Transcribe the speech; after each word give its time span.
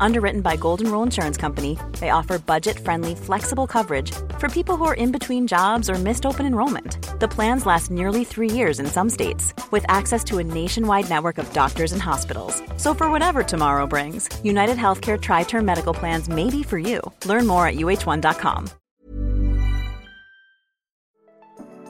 Underwritten 0.00 0.40
by 0.40 0.56
Golden 0.56 0.90
Rule 0.90 1.02
Insurance 1.02 1.36
Company, 1.36 1.78
they 2.00 2.10
offer 2.10 2.38
budget 2.38 2.78
friendly, 2.78 3.14
flexible 3.14 3.66
coverage 3.66 4.12
for 4.38 4.48
people 4.48 4.76
who 4.76 4.84
are 4.84 4.94
in 4.94 5.12
between 5.12 5.46
jobs 5.46 5.88
or 5.88 5.94
missed 5.94 6.26
open 6.26 6.46
enrollment. 6.46 6.98
The 7.20 7.28
plans 7.28 7.66
last 7.66 7.90
nearly 7.90 8.24
three 8.24 8.50
years 8.50 8.78
in 8.78 8.86
some 8.86 9.10
states, 9.10 9.54
with 9.70 9.84
access 9.88 10.22
to 10.24 10.38
a 10.38 10.44
nationwide 10.44 11.08
network 11.08 11.38
of 11.38 11.52
doctors 11.52 11.92
and 11.92 12.02
hospitals. 12.02 12.62
So, 12.76 12.94
for 12.94 13.10
whatever 13.10 13.42
tomorrow 13.42 13.86
brings, 13.86 14.28
United 14.44 14.76
Healthcare 14.76 15.20
Tri 15.20 15.44
Term 15.44 15.64
Medical 15.64 15.94
Plans 15.94 16.28
may 16.28 16.50
be 16.50 16.62
for 16.62 16.78
you. 16.78 17.00
Learn 17.24 17.46
more 17.46 17.66
at 17.66 17.76
uh1.com. 17.76 18.70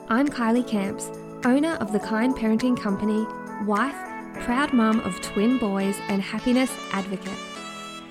I'm 0.09 0.29
Kylie 0.29 0.65
Camps, 0.65 1.11
owner 1.43 1.75
of 1.75 1.91
the 1.91 1.99
Kind 1.99 2.37
Parenting 2.37 2.81
Company, 2.81 3.27
wife, 3.65 3.97
proud 4.45 4.71
mum 4.71 5.01
of 5.01 5.19
twin 5.19 5.57
boys, 5.57 5.97
and 6.07 6.21
happiness 6.21 6.71
advocate. 6.93 7.37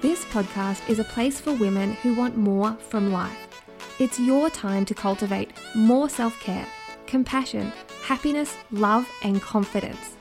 This 0.02 0.26
podcast 0.26 0.86
is 0.90 0.98
a 0.98 1.04
place 1.04 1.40
for 1.40 1.54
women 1.54 1.94
who 1.94 2.12
want 2.12 2.36
more 2.36 2.74
from 2.74 3.12
life. 3.12 3.48
It's 3.98 4.20
your 4.20 4.50
time 4.50 4.84
to 4.84 4.94
cultivate 4.94 5.54
more 5.74 6.10
self 6.10 6.38
care, 6.38 6.66
compassion, 7.06 7.72
happiness, 8.02 8.54
love, 8.70 9.08
and 9.22 9.40
confidence. 9.40 10.16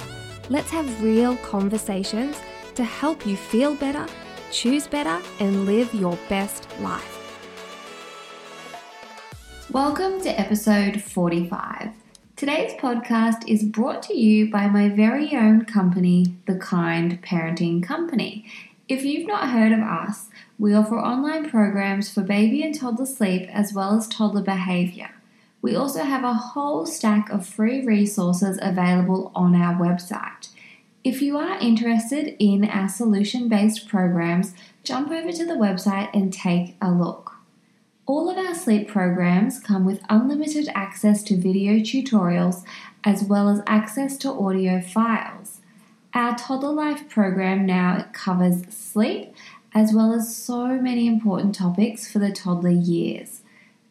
Let's 0.50 0.72
have 0.72 1.04
real 1.04 1.36
conversations 1.38 2.40
to 2.76 2.86
help 2.86 3.28
you 3.28 3.36
feel 3.36 3.76
better, 3.76 4.06
choose 4.50 4.88
better, 4.88 5.22
and 5.42 5.66
live 5.66 5.94
your 5.94 6.18
best 6.30 6.70
life. 6.80 7.12
Welcome 9.72 10.22
to 10.22 10.40
episode 10.40 11.02
45. 11.02 11.90
Today's 12.38 12.80
podcast 12.80 13.46
is 13.46 13.66
brought 13.66 14.04
to 14.04 14.18
you 14.18 14.50
by 14.50 14.68
my 14.68 14.88
very 14.88 15.36
own 15.36 15.66
company, 15.66 16.38
The 16.46 16.56
Kind 16.56 17.22
Parenting 17.22 17.84
Company. 17.84 18.46
If 18.88 19.04
you've 19.04 19.28
not 19.28 19.50
heard 19.50 19.72
of 19.72 19.80
us, 19.80 20.30
we 20.60 20.76
offer 20.76 21.00
online 21.00 21.50
programs 21.50 22.14
for 22.14 22.22
baby 22.22 22.62
and 22.62 22.78
toddler 22.78 23.08
sleep 23.08 23.50
as 23.52 23.74
well 23.74 23.98
as 23.98 24.08
toddler 24.08 24.44
behavior. 24.44 25.10
We 25.60 25.76
also 25.76 26.04
have 26.04 26.24
a 26.24 26.34
whole 26.34 26.86
stack 26.86 27.32
of 27.32 27.48
free 27.48 27.84
resources 27.84 28.60
available 28.62 29.32
on 29.34 29.56
our 29.56 29.74
website. 29.74 30.50
If 31.04 31.20
you 31.20 31.36
are 31.36 31.58
interested 31.58 32.36
in 32.38 32.66
our 32.66 32.88
solution 32.88 33.50
based 33.50 33.88
programs, 33.88 34.54
jump 34.84 35.10
over 35.10 35.32
to 35.32 35.46
the 35.46 35.54
website 35.54 36.12
and 36.14 36.32
take 36.32 36.76
a 36.80 36.92
look. 36.92 37.32
All 38.06 38.30
of 38.30 38.38
our 38.38 38.54
sleep 38.54 38.88
programs 38.88 39.60
come 39.60 39.84
with 39.84 40.06
unlimited 40.10 40.70
access 40.76 41.24
to 41.24 41.36
video 41.36 41.80
tutorials 41.80 42.64
as 43.04 43.24
well 43.24 43.50
as 43.50 43.64
access 43.66 44.16
to 44.18 44.30
audio 44.30 44.80
files. 44.80 45.55
Our 46.16 46.34
Toddler 46.38 46.72
Life 46.72 47.10
program 47.10 47.66
now 47.66 48.06
covers 48.14 48.74
sleep 48.74 49.36
as 49.74 49.92
well 49.94 50.14
as 50.14 50.34
so 50.34 50.66
many 50.80 51.08
important 51.08 51.54
topics 51.56 52.10
for 52.10 52.20
the 52.20 52.32
toddler 52.32 52.70
years. 52.70 53.42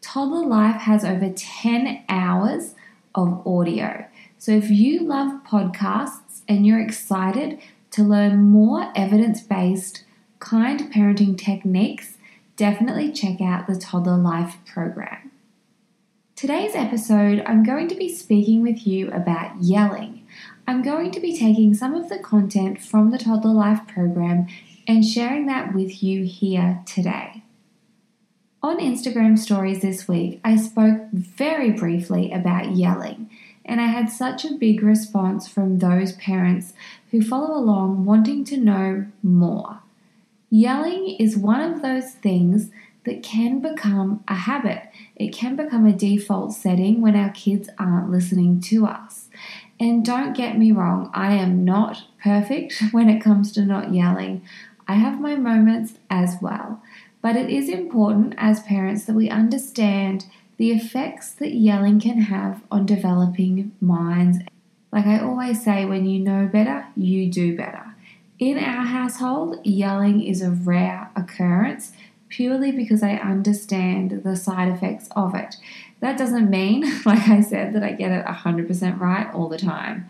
Toddler 0.01 0.43
Life 0.43 0.81
has 0.81 1.05
over 1.05 1.29
10 1.29 2.03
hours 2.09 2.73
of 3.13 3.45
audio. 3.45 4.07
So 4.39 4.53
if 4.53 4.71
you 4.71 5.01
love 5.01 5.43
podcasts 5.43 6.41
and 6.49 6.65
you're 6.65 6.81
excited 6.81 7.59
to 7.91 8.01
learn 8.01 8.41
more 8.41 8.91
evidence 8.95 9.41
based, 9.41 10.03
kind 10.39 10.91
parenting 10.91 11.37
techniques, 11.37 12.17
definitely 12.55 13.11
check 13.11 13.39
out 13.39 13.67
the 13.67 13.75
Toddler 13.75 14.17
Life 14.17 14.57
program. 14.65 15.29
Today's 16.35 16.73
episode, 16.73 17.43
I'm 17.45 17.61
going 17.61 17.87
to 17.89 17.95
be 17.95 18.09
speaking 18.09 18.63
with 18.63 18.87
you 18.87 19.11
about 19.11 19.61
yelling. 19.61 20.14
I'm 20.67 20.81
going 20.81 21.11
to 21.11 21.19
be 21.19 21.37
taking 21.37 21.75
some 21.75 21.93
of 21.93 22.09
the 22.09 22.17
content 22.17 22.81
from 22.81 23.11
the 23.11 23.19
Toddler 23.19 23.53
Life 23.53 23.85
program 23.87 24.47
and 24.87 25.05
sharing 25.05 25.45
that 25.45 25.75
with 25.75 26.01
you 26.01 26.23
here 26.23 26.81
today. 26.87 27.43
On 28.63 28.79
Instagram 28.79 29.37
stories 29.37 29.83
this 29.83 30.07
week, 30.07 30.39
I 30.43 30.55
spoke 30.55 31.11
very 31.11 31.69
briefly 31.69 32.31
about 32.31 32.75
yelling, 32.75 33.29
and 33.63 33.79
I 33.79 33.85
had 33.85 34.09
such 34.09 34.43
a 34.43 34.55
big 34.55 34.81
response 34.81 35.47
from 35.47 35.77
those 35.77 36.13
parents 36.13 36.73
who 37.11 37.21
follow 37.21 37.55
along 37.55 38.05
wanting 38.05 38.43
to 38.45 38.57
know 38.57 39.05
more. 39.21 39.81
Yelling 40.49 41.15
is 41.19 41.37
one 41.37 41.61
of 41.61 41.83
those 41.83 42.11
things 42.11 42.71
that 43.05 43.21
can 43.21 43.59
become 43.59 44.23
a 44.27 44.33
habit. 44.33 44.81
It 45.15 45.31
can 45.31 45.55
become 45.55 45.85
a 45.85 45.93
default 45.93 46.53
setting 46.53 47.01
when 47.01 47.15
our 47.15 47.29
kids 47.29 47.69
aren't 47.77 48.09
listening 48.09 48.61
to 48.61 48.87
us. 48.87 49.29
And 49.79 50.05
don't 50.05 50.35
get 50.35 50.57
me 50.57 50.71
wrong, 50.71 51.09
I 51.13 51.33
am 51.33 51.65
not 51.65 52.03
perfect 52.23 52.81
when 52.91 53.09
it 53.09 53.21
comes 53.21 53.51
to 53.53 53.65
not 53.65 53.93
yelling. 53.93 54.41
I 54.87 54.95
have 54.95 55.19
my 55.19 55.35
moments 55.35 55.95
as 56.09 56.37
well. 56.41 56.81
But 57.21 57.35
it 57.35 57.49
is 57.49 57.69
important 57.69 58.35
as 58.37 58.61
parents 58.61 59.05
that 59.05 59.15
we 59.15 59.29
understand 59.29 60.27
the 60.57 60.71
effects 60.71 61.31
that 61.33 61.53
yelling 61.53 61.99
can 61.99 62.21
have 62.21 62.61
on 62.71 62.85
developing 62.85 63.71
minds. 63.81 64.37
Like 64.91 65.07
I 65.07 65.19
always 65.19 65.63
say, 65.63 65.85
when 65.85 66.05
you 66.05 66.19
know 66.19 66.47
better, 66.47 66.85
you 66.95 67.29
do 67.29 67.57
better. 67.57 67.95
In 68.39 68.57
our 68.57 68.85
household, 68.85 69.59
yelling 69.65 70.21
is 70.21 70.41
a 70.41 70.51
rare 70.51 71.09
occurrence 71.15 71.93
purely 72.29 72.71
because 72.71 73.01
I 73.01 73.13
understand 73.15 74.23
the 74.23 74.35
side 74.35 74.69
effects 74.69 75.07
of 75.15 75.35
it. 75.35 75.55
That 75.99 76.17
doesn't 76.17 76.49
mean, 76.49 76.81
like 77.05 77.27
I 77.27 77.41
said, 77.41 77.73
that 77.73 77.83
I 77.83 77.93
get 77.93 78.11
it 78.11 78.25
100% 78.25 78.99
right 78.99 79.33
all 79.33 79.49
the 79.49 79.57
time. 79.57 80.07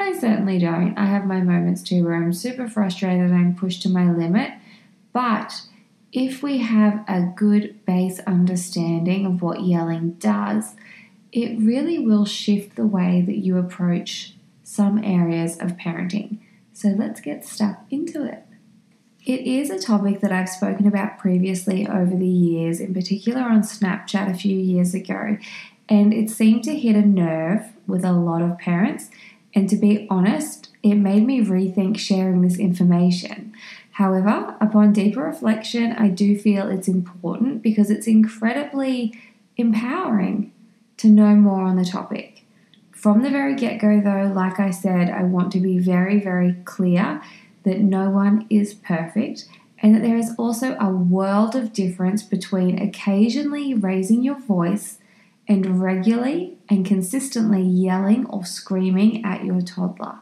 I 0.00 0.16
certainly 0.16 0.58
don't. 0.58 0.96
I 0.96 1.06
have 1.06 1.26
my 1.26 1.40
moments 1.40 1.82
too 1.82 2.04
where 2.04 2.14
I'm 2.14 2.32
super 2.32 2.68
frustrated 2.68 3.30
and 3.30 3.34
I'm 3.34 3.56
pushed 3.56 3.82
to 3.82 3.88
my 3.88 4.10
limit. 4.10 4.52
But 5.12 5.62
if 6.12 6.42
we 6.42 6.58
have 6.58 7.04
a 7.08 7.32
good 7.34 7.84
base 7.84 8.20
understanding 8.20 9.26
of 9.26 9.42
what 9.42 9.62
yelling 9.62 10.12
does, 10.12 10.74
it 11.32 11.58
really 11.58 11.98
will 11.98 12.24
shift 12.24 12.76
the 12.76 12.86
way 12.86 13.22
that 13.26 13.38
you 13.38 13.58
approach 13.58 14.34
some 14.62 15.02
areas 15.02 15.58
of 15.58 15.76
parenting. 15.76 16.38
So 16.72 16.88
let's 16.88 17.20
get 17.20 17.44
stuck 17.44 17.84
into 17.90 18.24
it. 18.24 18.44
It 19.28 19.46
is 19.46 19.68
a 19.68 19.78
topic 19.78 20.20
that 20.20 20.32
I've 20.32 20.48
spoken 20.48 20.86
about 20.86 21.18
previously 21.18 21.86
over 21.86 22.16
the 22.16 22.26
years, 22.26 22.80
in 22.80 22.94
particular 22.94 23.42
on 23.42 23.60
Snapchat 23.60 24.30
a 24.30 24.34
few 24.34 24.58
years 24.58 24.94
ago, 24.94 25.36
and 25.86 26.14
it 26.14 26.30
seemed 26.30 26.64
to 26.64 26.74
hit 26.74 26.96
a 26.96 27.06
nerve 27.06 27.66
with 27.86 28.06
a 28.06 28.12
lot 28.12 28.40
of 28.40 28.56
parents. 28.56 29.10
And 29.54 29.68
to 29.68 29.76
be 29.76 30.06
honest, 30.08 30.70
it 30.82 30.94
made 30.94 31.26
me 31.26 31.44
rethink 31.44 31.98
sharing 31.98 32.40
this 32.40 32.58
information. 32.58 33.52
However, 33.92 34.56
upon 34.62 34.94
deeper 34.94 35.24
reflection, 35.24 35.92
I 35.92 36.08
do 36.08 36.38
feel 36.38 36.66
it's 36.70 36.88
important 36.88 37.60
because 37.60 37.90
it's 37.90 38.06
incredibly 38.06 39.12
empowering 39.58 40.54
to 40.96 41.06
know 41.06 41.34
more 41.34 41.64
on 41.64 41.76
the 41.76 41.84
topic. 41.84 42.44
From 42.92 43.22
the 43.22 43.28
very 43.28 43.56
get 43.56 43.78
go, 43.78 44.00
though, 44.00 44.32
like 44.34 44.58
I 44.58 44.70
said, 44.70 45.10
I 45.10 45.24
want 45.24 45.52
to 45.52 45.60
be 45.60 45.78
very, 45.78 46.18
very 46.18 46.54
clear 46.64 47.20
that 47.68 47.80
no 47.80 48.10
one 48.10 48.46
is 48.50 48.74
perfect 48.74 49.46
and 49.80 49.94
that 49.94 50.02
there 50.02 50.16
is 50.16 50.34
also 50.36 50.76
a 50.80 50.90
world 50.90 51.54
of 51.54 51.72
difference 51.72 52.22
between 52.22 52.80
occasionally 52.80 53.74
raising 53.74 54.22
your 54.22 54.38
voice 54.38 54.98
and 55.46 55.80
regularly 55.80 56.58
and 56.68 56.84
consistently 56.84 57.62
yelling 57.62 58.26
or 58.26 58.44
screaming 58.44 59.24
at 59.24 59.44
your 59.44 59.60
toddler. 59.60 60.18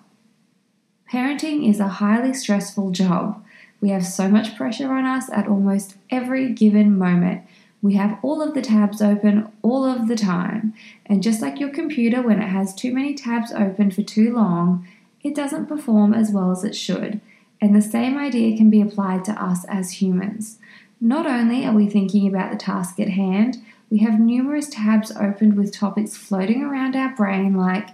Parenting 1.11 1.69
is 1.69 1.81
a 1.81 1.89
highly 1.89 2.35
stressful 2.35 2.91
job. 2.91 3.43
We 3.81 3.91
have 3.91 4.05
so 4.05 4.29
much 4.29 4.57
pressure 4.57 4.93
on 4.93 5.05
us 5.05 5.31
at 5.31 5.49
almost 5.49 5.97
every 6.11 6.53
given 6.53 6.99
moment 6.99 7.43
we 7.87 7.95
have 7.95 8.19
all 8.23 8.43
of 8.43 8.55
the 8.55 8.63
tabs 8.63 9.01
open 9.01 9.49
all 9.63 9.85
of 9.85 10.09
the 10.09 10.17
time. 10.17 10.75
And 11.05 11.23
just 11.23 11.41
like 11.41 11.61
your 11.61 11.71
computer, 11.71 12.21
when 12.23 12.43
it 12.43 12.49
has 12.49 12.75
too 12.75 12.93
many 12.93 13.15
tabs 13.15 13.53
open 13.53 13.91
for 13.91 14.03
too 14.03 14.35
long, 14.35 14.87
it 15.23 15.37
doesn't 15.37 15.67
perform 15.67 16.13
as 16.13 16.31
well 16.31 16.51
as 16.51 16.65
it 16.65 16.75
should. 16.75 17.21
And 17.61 17.75
the 17.75 17.83
same 17.83 18.19
idea 18.19 18.57
can 18.57 18.71
be 18.71 18.81
applied 18.81 19.25
to 19.27 19.33
us 19.33 19.65
as 19.67 20.03
humans. 20.03 20.59
Not 21.01 21.27
only 21.27 21.65
are 21.65 21.75
we 21.75 21.89
thinking 21.89 22.29
about 22.29 22.51
the 22.51 22.59
task 22.59 23.01
at 23.01 23.11
hand, 23.11 23.59
we 23.91 23.99
have 23.99 24.19
numerous 24.19 24.69
tabs 24.69 25.13
opened 25.13 25.57
with 25.57 25.73
topics 25.73 26.17
floating 26.17 26.63
around 26.63 26.97
our 26.97 27.15
brain 27.15 27.55
like, 27.55 27.91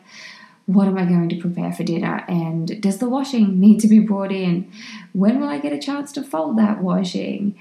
what 0.74 0.88
am 0.88 0.98
I 0.98 1.04
going 1.04 1.28
to 1.28 1.40
prepare 1.40 1.72
for 1.72 1.84
dinner? 1.84 2.24
And 2.28 2.80
does 2.80 2.98
the 2.98 3.08
washing 3.08 3.58
need 3.64 3.80
to 3.80 3.88
be 3.88 3.98
brought 3.98 4.32
in? 4.32 4.70
When 5.12 5.40
will 5.40 5.48
I 5.48 5.58
get 5.58 5.72
a 5.72 5.78
chance 5.78 6.12
to 6.12 6.22
fold 6.22 6.58
that 6.58 6.82
washing? 6.82 7.54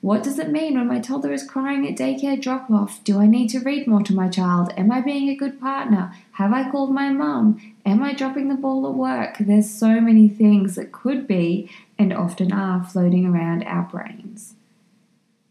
What 0.00 0.24
does 0.24 0.38
it 0.38 0.50
mean 0.50 0.74
when 0.74 0.88
my 0.88 0.98
toddler 0.98 1.32
is 1.32 1.46
crying 1.48 1.86
at 1.86 1.96
daycare 1.96 2.40
drop 2.40 2.68
off? 2.70 3.02
Do 3.04 3.20
I 3.20 3.26
need 3.26 3.48
to 3.50 3.60
read 3.60 3.86
more 3.86 4.02
to 4.02 4.14
my 4.14 4.28
child? 4.28 4.72
Am 4.76 4.90
I 4.90 5.00
being 5.00 5.28
a 5.28 5.36
good 5.36 5.60
partner? 5.60 6.12
Have 6.32 6.52
I 6.52 6.68
called 6.70 6.92
my 6.92 7.10
mum? 7.10 7.74
Am 7.86 8.02
I 8.02 8.12
dropping 8.12 8.48
the 8.48 8.54
ball 8.56 8.86
at 8.88 8.94
work? 8.94 9.36
There's 9.38 9.70
so 9.70 10.00
many 10.00 10.28
things 10.28 10.74
that 10.74 10.90
could 10.90 11.28
be 11.28 11.70
and 11.98 12.12
often 12.12 12.52
are 12.52 12.82
floating 12.82 13.26
around 13.26 13.62
our 13.64 13.82
brains. 13.82 14.54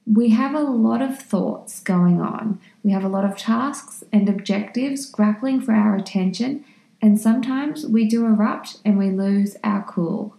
we 0.05 0.29
have 0.29 0.53
a 0.53 0.59
lot 0.59 1.01
of 1.01 1.17
thoughts 1.19 1.79
going 1.79 2.19
on. 2.19 2.59
We 2.83 2.91
have 2.91 3.03
a 3.03 3.07
lot 3.09 3.23
of 3.23 3.37
tasks 3.37 4.03
and 4.11 4.27
objectives 4.27 5.05
grappling 5.05 5.61
for 5.61 5.73
our 5.73 5.95
attention, 5.95 6.65
and 7.01 7.19
sometimes 7.19 7.85
we 7.85 8.05
do 8.05 8.25
erupt 8.25 8.77
and 8.85 8.97
we 8.97 9.09
lose 9.09 9.57
our 9.63 9.83
cool. 9.83 10.35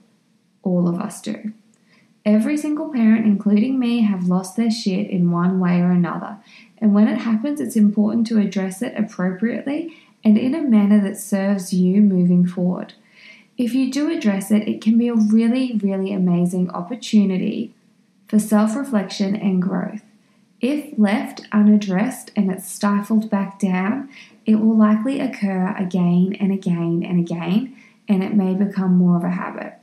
All 0.63 0.89
of 0.89 1.01
us 1.01 1.21
do. 1.21 1.53
Every 2.25 2.57
single 2.57 2.93
parent, 2.93 3.27
including 3.27 3.81
me, 3.81 4.03
have 4.03 4.29
lost 4.29 4.57
their 4.57 4.71
shit 4.71 5.11
in 5.11 5.33
one 5.33 5.59
way 5.59 5.81
or 5.81 5.91
another. 5.91 6.39
And 6.79 6.95
when 6.95 7.09
it 7.09 7.19
happens, 7.19 7.61
it's 7.61 7.75
important 7.75 8.29
to 8.29 8.39
address 8.39 8.81
it 8.81 8.95
appropriately 8.97 9.97
and 10.25 10.39
in 10.39 10.55
a 10.55 10.63
manner 10.63 11.01
that 11.01 11.19
serves 11.19 11.73
you 11.73 12.01
moving 12.01 12.47
forward. 12.47 12.95
If 13.59 13.75
you 13.75 13.91
do 13.91 14.11
address 14.11 14.51
it, 14.51 14.69
it 14.69 14.81
can 14.81 14.97
be 14.97 15.09
a 15.09 15.15
really, 15.15 15.79
really 15.83 16.13
amazing 16.13 16.71
opportunity 16.71 17.75
for 18.29 18.39
self 18.39 18.77
reflection 18.77 19.35
and 19.35 19.61
growth. 19.61 20.03
If 20.61 20.97
left 20.97 21.43
unaddressed 21.51 22.31
and 22.37 22.51
it's 22.51 22.71
stifled 22.71 23.29
back 23.29 23.59
down, 23.59 24.09
it 24.45 24.57
will 24.57 24.77
likely 24.77 25.21
occur 25.21 25.75
again 25.79 26.37
and 26.41 26.53
again 26.53 27.03
and 27.07 27.21
again, 27.21 27.77
and 28.09 28.23
it 28.23 28.35
may 28.35 28.55
become 28.55 28.97
more 28.97 29.17
of 29.17 29.25
a 29.25 29.31
habit. 29.31 29.75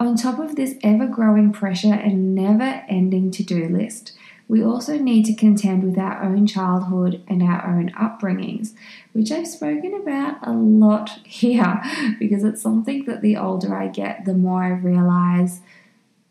On 0.00 0.16
top 0.16 0.38
of 0.38 0.56
this 0.56 0.74
ever 0.82 1.06
growing 1.06 1.52
pressure 1.52 1.94
and 1.94 2.34
never 2.34 2.84
ending 2.88 3.30
to 3.32 3.44
do 3.44 3.68
list, 3.68 4.12
we 4.48 4.62
also 4.62 4.98
need 4.98 5.24
to 5.26 5.34
contend 5.34 5.84
with 5.84 5.98
our 5.98 6.22
own 6.22 6.46
childhood 6.46 7.22
and 7.28 7.42
our 7.42 7.66
own 7.66 7.90
upbringings, 7.92 8.74
which 9.12 9.30
I've 9.30 9.46
spoken 9.46 9.94
about 9.94 10.46
a 10.46 10.52
lot 10.52 11.10
here 11.24 11.80
because 12.18 12.44
it's 12.44 12.60
something 12.60 13.04
that 13.04 13.22
the 13.22 13.36
older 13.36 13.74
I 13.74 13.88
get, 13.88 14.24
the 14.24 14.34
more 14.34 14.64
I 14.64 14.68
realize 14.70 15.60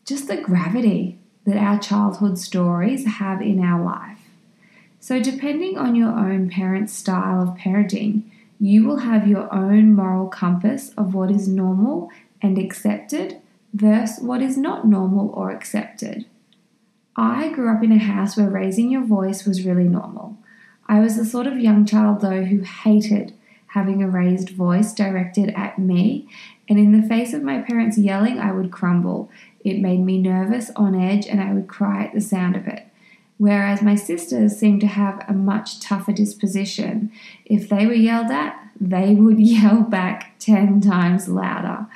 just 0.06 0.28
the 0.28 0.38
gravity 0.38 1.18
that 1.46 1.58
our 1.58 1.80
childhood 1.80 2.38
stories 2.38 3.06
have 3.06 3.42
in 3.42 3.64
our 3.64 3.84
life. 3.84 4.21
So, 5.04 5.20
depending 5.20 5.80
on 5.80 5.96
your 5.96 6.12
own 6.12 6.48
parent's 6.52 6.94
style 6.94 7.42
of 7.42 7.58
parenting, 7.58 8.22
you 8.60 8.86
will 8.86 8.98
have 8.98 9.28
your 9.28 9.52
own 9.52 9.96
moral 9.96 10.28
compass 10.28 10.92
of 10.96 11.16
what 11.16 11.32
is 11.32 11.48
normal 11.48 12.12
and 12.40 12.60
accepted 12.60 13.42
versus 13.74 14.24
what 14.24 14.44
is 14.44 14.58
not 14.58 14.88
normal 14.88 15.30
or 15.30 15.50
accepted. 15.50 16.28
I 17.16 17.50
grew 17.50 17.76
up 17.76 17.84
in 17.84 17.92
a 17.92 17.98
house 17.98 18.38
where 18.38 18.48
raising 18.48 18.92
your 18.92 19.04
voice 19.04 19.44
was 19.44 19.66
really 19.66 19.90
normal. 19.90 20.38
I 20.88 21.00
was 21.00 21.16
the 21.16 21.26
sort 21.26 21.48
of 21.48 21.58
young 21.58 21.84
child, 21.84 22.22
though, 22.22 22.44
who 22.44 22.60
hated 22.60 23.34
having 23.70 24.04
a 24.04 24.08
raised 24.08 24.52
voice 24.52 24.94
directed 24.94 25.50
at 25.56 25.80
me, 25.80 26.28
and 26.70 26.78
in 26.78 26.92
the 26.92 27.08
face 27.08 27.34
of 27.34 27.42
my 27.42 27.60
parents 27.60 27.98
yelling, 27.98 28.38
I 28.38 28.52
would 28.52 28.72
crumble. 28.72 29.32
It 29.62 29.80
made 29.80 30.02
me 30.02 30.22
nervous, 30.22 30.70
on 30.76 30.94
edge, 30.94 31.26
and 31.26 31.42
I 31.42 31.54
would 31.54 31.68
cry 31.68 32.04
at 32.04 32.14
the 32.14 32.22
sound 32.22 32.56
of 32.56 32.68
it. 32.68 32.86
Whereas 33.42 33.82
my 33.82 33.96
sisters 33.96 34.56
seemed 34.56 34.82
to 34.82 34.88
have 34.88 35.26
a 35.28 35.34
much 35.34 35.80
tougher 35.80 36.12
disposition. 36.12 37.12
If 37.44 37.70
they 37.70 37.88
were 37.88 37.94
yelled 37.94 38.30
at, 38.30 38.56
they 38.80 39.16
would 39.16 39.40
yell 39.56 39.82
back 39.82 40.38
10 40.38 40.80
times 40.82 41.28
louder. 41.28 41.88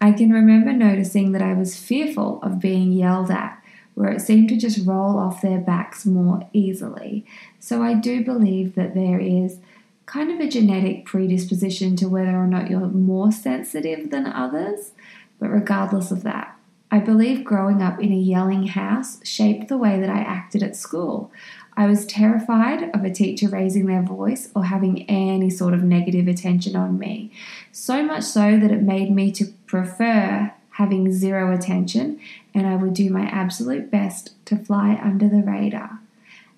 I 0.00 0.12
can 0.12 0.30
remember 0.32 0.72
noticing 0.72 1.32
that 1.32 1.42
I 1.42 1.52
was 1.52 1.78
fearful 1.78 2.40
of 2.42 2.60
being 2.60 2.92
yelled 2.92 3.30
at 3.30 3.62
where 3.92 4.10
it 4.10 4.22
seemed 4.22 4.48
to 4.48 4.56
just 4.56 4.86
roll 4.86 5.18
off 5.18 5.42
their 5.42 5.60
backs 5.60 6.06
more 6.06 6.48
easily. 6.54 7.26
So 7.60 7.82
I 7.82 7.92
do 7.92 8.24
believe 8.24 8.74
that 8.74 8.94
there 8.94 9.20
is 9.20 9.58
kind 10.06 10.30
of 10.30 10.40
a 10.40 10.48
genetic 10.48 11.04
predisposition 11.04 11.96
to 11.96 12.08
whether 12.08 12.34
or 12.34 12.46
not 12.46 12.70
you're 12.70 12.88
more 12.88 13.32
sensitive 13.32 14.08
than 14.10 14.24
others, 14.24 14.92
but 15.38 15.50
regardless 15.50 16.10
of 16.10 16.22
that, 16.22 16.55
I 16.90 17.00
believe 17.00 17.44
growing 17.44 17.82
up 17.82 18.00
in 18.00 18.12
a 18.12 18.16
yelling 18.16 18.68
house 18.68 19.18
shaped 19.26 19.68
the 19.68 19.76
way 19.76 19.98
that 20.00 20.08
I 20.08 20.20
acted 20.20 20.62
at 20.62 20.76
school. 20.76 21.32
I 21.76 21.86
was 21.86 22.06
terrified 22.06 22.94
of 22.94 23.04
a 23.04 23.10
teacher 23.10 23.48
raising 23.48 23.86
their 23.86 24.02
voice 24.02 24.50
or 24.54 24.64
having 24.64 25.02
any 25.10 25.50
sort 25.50 25.74
of 25.74 25.82
negative 25.82 26.28
attention 26.28 26.76
on 26.76 26.98
me, 26.98 27.32
so 27.72 28.02
much 28.02 28.22
so 28.22 28.58
that 28.58 28.70
it 28.70 28.82
made 28.82 29.10
me 29.10 29.30
to 29.32 29.46
prefer 29.66 30.52
having 30.70 31.12
zero 31.12 31.54
attention, 31.54 32.20
and 32.54 32.66
I 32.66 32.76
would 32.76 32.94
do 32.94 33.10
my 33.10 33.26
absolute 33.26 33.90
best 33.90 34.32
to 34.46 34.56
fly 34.56 34.98
under 35.02 35.28
the 35.28 35.42
radar. 35.42 36.00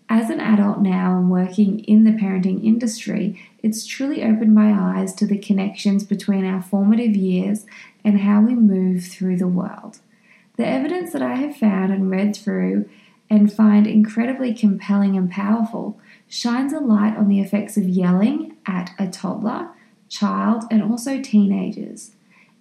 As 0.09 0.31
an 0.31 0.41
adult 0.41 0.81
now 0.81 1.17
and 1.17 1.31
working 1.31 1.81
in 1.81 2.05
the 2.05 2.13
parenting 2.13 2.65
industry, 2.65 3.41
it's 3.63 3.87
truly 3.87 4.23
opened 4.23 4.55
my 4.55 4.73
eyes 4.73 5.15
to 5.15 5.27
the 5.27 5.39
connections 5.39 6.03
between 6.03 6.45
our 6.45 6.63
formative 6.63 7.15
years 7.15 7.67
and 8.05 8.21
how 8.21 8.41
we 8.41 8.55
move 8.55 9.05
through 9.05 9.37
the 9.37 9.49
world. 9.49 9.99
The 10.59 10.67
evidence 10.67 11.13
that 11.13 11.23
I 11.23 11.37
have 11.37 11.57
found 11.57 11.93
and 11.93 12.11
read 12.11 12.37
through 12.37 12.91
and 13.31 13.53
find 13.53 13.87
incredibly 13.87 14.53
compelling 14.53 15.17
and 15.17 15.31
powerful 15.31 16.01
shines 16.29 16.73
a 16.73 16.81
light 16.81 17.17
on 17.17 17.29
the 17.29 17.41
effects 17.41 17.77
of 17.77 17.89
yelling 17.89 18.57
at 18.67 18.91
a 18.99 19.07
toddler, 19.07 19.69
child, 20.09 20.65
and 20.69 20.83
also 20.83 21.23
teenagers. 21.23 22.11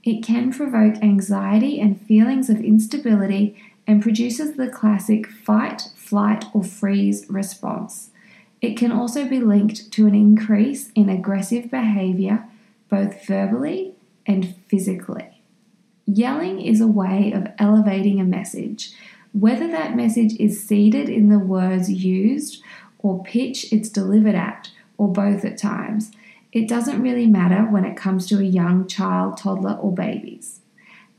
It 0.03 0.23
can 0.23 0.53
provoke 0.53 1.01
anxiety 1.01 1.79
and 1.79 1.99
feelings 1.99 2.51
of 2.51 2.61
instability 2.61 3.59
and 3.87 4.03
produces 4.03 4.57
the 4.57 4.67
classic 4.67 5.27
fight, 5.27 5.89
flight, 5.95 6.45
or 6.53 6.63
freeze 6.63 7.25
response. 7.29 8.11
It 8.61 8.77
can 8.77 8.91
also 8.91 9.27
be 9.27 9.39
linked 9.39 9.91
to 9.93 10.05
an 10.05 10.13
increase 10.13 10.91
in 10.93 11.09
aggressive 11.09 11.71
behavior, 11.71 12.45
both 12.89 13.25
verbally 13.25 13.95
and 14.27 14.55
physically. 14.67 15.36
Yelling 16.09 16.61
is 16.61 16.79
a 16.79 16.87
way 16.87 17.33
of 17.33 17.49
elevating 17.59 18.21
a 18.21 18.23
message, 18.23 18.93
whether 19.33 19.67
that 19.67 19.93
message 19.93 20.39
is 20.39 20.63
seated 20.63 21.09
in 21.09 21.27
the 21.27 21.37
words 21.37 21.91
used 21.91 22.63
or 22.99 23.21
pitch 23.23 23.73
it's 23.73 23.89
delivered 23.89 24.33
at, 24.33 24.69
or 24.97 25.11
both 25.11 25.43
at 25.43 25.57
times. 25.57 26.11
It 26.53 26.69
doesn't 26.69 27.01
really 27.01 27.27
matter 27.27 27.63
when 27.63 27.83
it 27.83 27.97
comes 27.97 28.25
to 28.27 28.39
a 28.39 28.43
young 28.43 28.87
child, 28.87 29.37
toddler, 29.37 29.73
or 29.73 29.93
babies. 29.93 30.61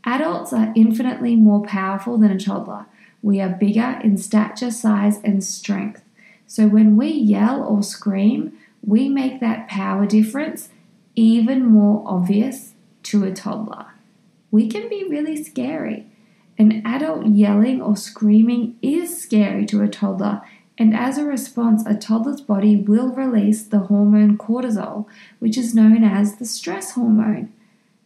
Adults 0.05 0.55
are 0.55 0.73
infinitely 0.75 1.37
more 1.37 1.63
powerful 1.63 2.17
than 2.17 2.31
a 2.31 2.41
toddler. 2.41 2.87
We 3.21 3.43
are 3.43 3.51
bigger 3.51 4.01
in 4.03 4.17
stature, 4.17 4.71
size, 4.71 5.21
and 5.23 5.45
strength. 5.45 6.03
So 6.47 6.67
when 6.67 6.97
we 6.97 7.09
yell 7.09 7.63
or 7.63 7.83
scream, 7.83 8.55
we 8.83 9.11
make 9.11 9.41
that 9.41 9.69
power 9.69 10.07
difference 10.07 10.71
even 11.15 11.67
more 11.67 12.03
obvious 12.07 12.73
to 13.03 13.25
a 13.25 13.35
toddler. 13.35 13.89
We 14.51 14.69
can 14.69 14.89
be 14.89 15.05
really 15.09 15.43
scary. 15.43 16.07
An 16.59 16.83
adult 16.85 17.27
yelling 17.27 17.81
or 17.81 17.97
screaming 17.97 18.77
is 18.83 19.21
scary 19.23 19.65
to 19.67 19.83
a 19.83 19.89
toddler 19.89 20.43
and 20.79 20.95
as 20.95 21.19
a 21.19 21.25
response, 21.25 21.85
a 21.85 21.97
toddler's 21.97 22.41
body 22.41 22.77
will 22.77 23.09
release 23.09 23.65
the 23.65 23.81
hormone 23.81 24.39
cortisol, 24.39 25.07
which 25.41 25.59
is 25.59 25.75
known 25.75 26.05
as 26.05 26.37
the 26.37 26.45
stress 26.45 26.93
hormone. 26.93 27.53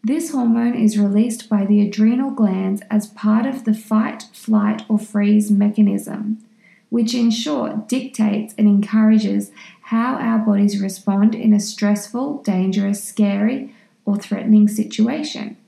This 0.03 0.33
hormone 0.33 0.75
is 0.75 0.99
released 0.99 1.49
by 1.51 1.67
the 1.67 1.87
adrenal 1.87 2.31
glands 2.31 2.83
as 2.91 3.07
part 3.09 3.45
of 3.45 3.65
the 3.65 3.75
fight, 3.75 4.25
flight, 4.33 4.83
or 4.89 4.99
freeze 4.99 5.51
mechanism, 5.51 6.39
which 6.89 7.15
in 7.15 7.31
short 7.31 7.89
dictates 7.89 8.55
and 8.57 8.67
encourages 8.67 9.53
how 9.83 10.15
our 10.15 10.39
bodies 10.39 10.81
respond 10.81 11.35
in 11.35 11.53
a 11.53 11.61
stressful, 11.61 12.43
dangerous, 12.43 13.05
scary, 13.05 13.75
or 14.07 14.17
threatening 14.17 14.67
situation. 14.67 15.59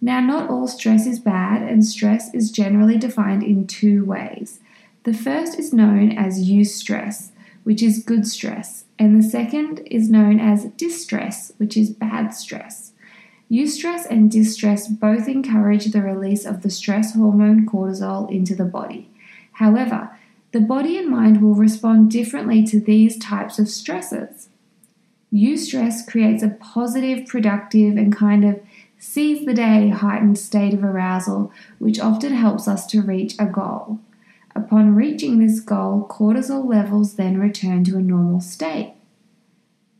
Now, 0.00 0.20
not 0.20 0.48
all 0.48 0.68
stress 0.68 1.06
is 1.06 1.18
bad, 1.18 1.62
and 1.62 1.84
stress 1.84 2.32
is 2.32 2.52
generally 2.52 2.96
defined 2.96 3.42
in 3.42 3.66
two 3.66 4.04
ways. 4.04 4.60
The 5.04 5.14
first 5.14 5.58
is 5.58 5.72
known 5.72 6.12
as 6.12 6.48
eustress, 6.48 7.30
which 7.64 7.82
is 7.82 8.04
good 8.04 8.26
stress, 8.26 8.84
and 8.98 9.18
the 9.18 9.28
second 9.28 9.80
is 9.86 10.08
known 10.08 10.38
as 10.40 10.66
distress, 10.76 11.52
which 11.56 11.76
is 11.76 11.90
bad 11.90 12.34
stress. 12.34 12.92
Eustress 13.50 14.06
and 14.08 14.30
distress 14.30 14.86
both 14.88 15.26
encourage 15.26 15.86
the 15.86 16.02
release 16.02 16.44
of 16.44 16.62
the 16.62 16.70
stress 16.70 17.14
hormone 17.14 17.66
cortisol 17.66 18.30
into 18.30 18.54
the 18.54 18.64
body. 18.64 19.08
However, 19.52 20.10
the 20.52 20.60
body 20.60 20.98
and 20.98 21.08
mind 21.08 21.42
will 21.42 21.54
respond 21.54 22.10
differently 22.10 22.62
to 22.66 22.80
these 22.80 23.18
types 23.18 23.58
of 23.58 23.68
stresses. 23.68 24.48
Eustress 25.32 26.06
creates 26.06 26.42
a 26.42 26.48
positive, 26.48 27.26
productive, 27.26 27.96
and 27.96 28.14
kind 28.14 28.44
of 28.44 28.60
seize 28.98 29.46
the 29.46 29.54
day 29.54 29.88
heightened 29.88 30.38
state 30.38 30.74
of 30.74 30.84
arousal, 30.84 31.52
which 31.78 32.00
often 32.00 32.32
helps 32.32 32.66
us 32.66 32.86
to 32.86 33.02
reach 33.02 33.34
a 33.38 33.46
goal. 33.46 34.00
Upon 34.54 34.94
reaching 34.94 35.38
this 35.38 35.60
goal, 35.60 36.06
cortisol 36.10 36.68
levels 36.68 37.14
then 37.14 37.38
return 37.38 37.84
to 37.84 37.96
a 37.96 38.02
normal 38.02 38.40
state. 38.40 38.94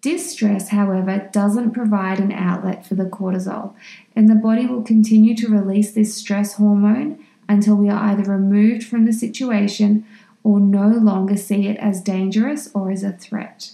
Distress, 0.00 0.68
however, 0.68 1.28
doesn't 1.32 1.72
provide 1.72 2.20
an 2.20 2.32
outlet 2.32 2.86
for 2.86 2.94
the 2.94 3.04
cortisol, 3.04 3.74
and 4.14 4.28
the 4.28 4.34
body 4.34 4.66
will 4.66 4.82
continue 4.82 5.34
to 5.36 5.48
release 5.48 5.92
this 5.92 6.14
stress 6.14 6.54
hormone 6.54 7.24
until 7.48 7.76
we 7.76 7.88
are 7.88 8.10
either 8.10 8.30
removed 8.30 8.84
from 8.84 9.06
the 9.06 9.12
situation 9.12 10.04
or 10.44 10.60
no 10.60 10.88
longer 10.88 11.36
see 11.36 11.66
it 11.66 11.76
as 11.78 12.00
dangerous 12.00 12.70
or 12.74 12.90
as 12.90 13.02
a 13.02 13.12
threat. 13.12 13.72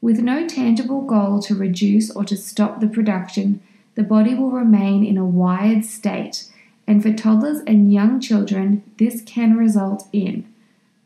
With 0.00 0.20
no 0.20 0.46
tangible 0.46 1.02
goal 1.02 1.40
to 1.42 1.54
reduce 1.54 2.10
or 2.10 2.24
to 2.24 2.36
stop 2.36 2.80
the 2.80 2.86
production, 2.86 3.62
the 3.96 4.02
body 4.02 4.34
will 4.34 4.50
remain 4.50 5.04
in 5.04 5.18
a 5.18 5.24
wired 5.24 5.84
state 5.84 6.48
and 6.86 7.02
for 7.02 7.12
toddlers 7.12 7.62
and 7.66 7.92
young 7.92 8.20
children, 8.20 8.82
this 8.98 9.20
can 9.22 9.56
result 9.56 10.06
in 10.12 10.46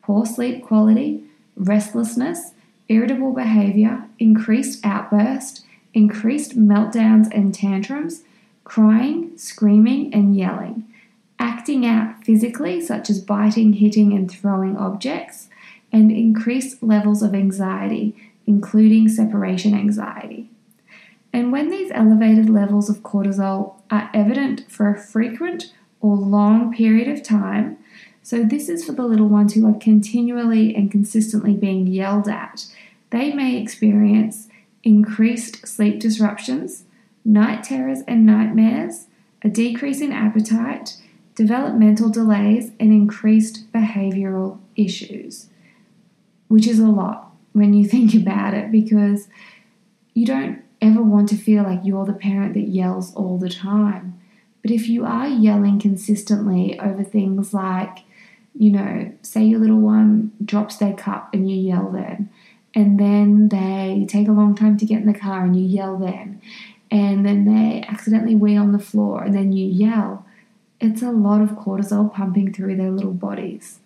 poor 0.03 0.27
sleep 0.27 0.63
quality, 0.63 1.25
restlessness, 1.57 2.53
irritable 2.89 3.33
behavior, 3.33 4.05
increased 4.19 4.85
outburst, 4.85 5.65
increased 5.95 6.59
meltdowns 6.59 7.29
and 7.33 7.55
tantrums, 7.55 8.23
crying, 8.65 9.37
screaming, 9.37 10.13
and 10.13 10.37
yelling, 10.37 10.85
acting 11.39 11.87
out 11.87 12.23
physically, 12.25 12.81
such 12.81 13.09
as 13.09 13.21
biting, 13.21 13.75
hitting, 13.75 14.13
and 14.13 14.31
throwing 14.31 14.77
objects, 14.77 15.49
and 15.93 16.13
increased 16.13 16.83
levels 16.83 17.23
of 17.23 17.35
anxiety, 17.35 18.15
including 18.47 19.09
separation 19.09 19.75
anxiety. 19.75 20.50
And 21.33 21.53
when 21.53 21.71
these 21.71 21.91
elevated 21.93 22.51
levels 22.51 22.89
of 22.91 23.03
cortisol 23.03 23.75
are 23.91 24.11
evident 24.13 24.71
for 24.71 24.91
a 24.91 24.99
frequent 24.99 25.73
or 26.01 26.17
long 26.17 26.73
period 26.73 27.09
of 27.09 27.23
time, 27.23 27.79
so 28.23 28.43
this 28.43 28.69
is 28.69 28.85
for 28.85 28.93
the 28.93 29.05
little 29.05 29.29
ones 29.29 29.55
who 29.55 29.67
are 29.67 29.79
continually 29.79 30.75
and 30.75 30.91
consistently 30.91 31.55
being 31.55 31.87
yelled 31.87 32.29
at, 32.29 32.67
they 33.11 33.33
may 33.33 33.57
experience 33.57 34.49
increased 34.83 35.67
sleep 35.67 36.01
disruptions, 36.01 36.85
night 37.25 37.65
terrors 37.65 38.01
and 38.07 38.25
nightmares, 38.25 39.07
a 39.43 39.49
decrease 39.49 40.01
in 40.01 40.13
appetite, 40.13 40.97
developmental 41.35 42.09
delays, 42.09 42.73
and 42.79 42.93
increased 42.93 43.71
behavioral 43.73 44.59
issues, 44.77 45.49
which 46.49 46.67
is 46.67 46.79
a 46.79 46.87
lot 46.87 47.33
when 47.53 47.73
you 47.73 47.85
think 47.89 48.15
about 48.15 48.55
it 48.55 48.71
because 48.71 49.29
you 50.15 50.27
don't 50.27 50.63
ever 50.81 51.03
want 51.03 51.29
to 51.31 51.37
feel 51.37 51.63
like 51.63 51.81
you're 51.85 52.07
the 52.07 52.13
parent 52.13 52.55
that 52.55 52.69
yells 52.69 53.15
all 53.15 53.39
the 53.39 53.51
time. 53.51 54.21
But 54.63 54.71
if 54.71 54.89
you 54.89 55.05
are 55.05 55.29
yelling 55.29 55.79
consistently 55.79 56.79
over 56.79 57.03
things 57.03 57.55
like, 57.55 58.01
you 58.55 58.71
know, 58.71 59.13
say 59.23 59.45
your 59.45 59.61
little 59.61 59.81
one 59.81 60.33
drops 60.45 60.77
their 60.77 60.93
cup 60.93 61.33
and 61.33 61.51
you 61.51 61.57
yell 61.57 61.91
then, 61.91 62.31
and 62.75 62.99
then 62.99 63.49
they 63.49 64.07
take 64.09 64.29
a 64.29 64.33
long 64.33 64.55
time 64.55 64.77
to 64.79 64.87
get 64.87 65.01
in 65.01 65.07
the 65.07 65.19
car 65.19 65.45
and 65.45 65.57
you 65.57 65.65
yell 65.65 65.97
then, 65.97 66.41
and 66.91 67.25
then 67.25 67.45
they 67.45 67.83
accidentally 67.89 68.35
wee 68.35 68.57
on 68.57 68.73
the 68.73 68.79
floor 68.79 69.23
and 69.25 69.35
then 69.35 69.53
you 69.53 69.67
yell, 69.67 70.27
it's 70.81 71.03
a 71.03 71.11
lot 71.11 71.41
of 71.41 71.51
cortisol 71.51 72.13
pumping 72.13 72.53
through 72.53 72.77
their 72.77 72.91
little 72.91 73.13
bodies. 73.13 73.81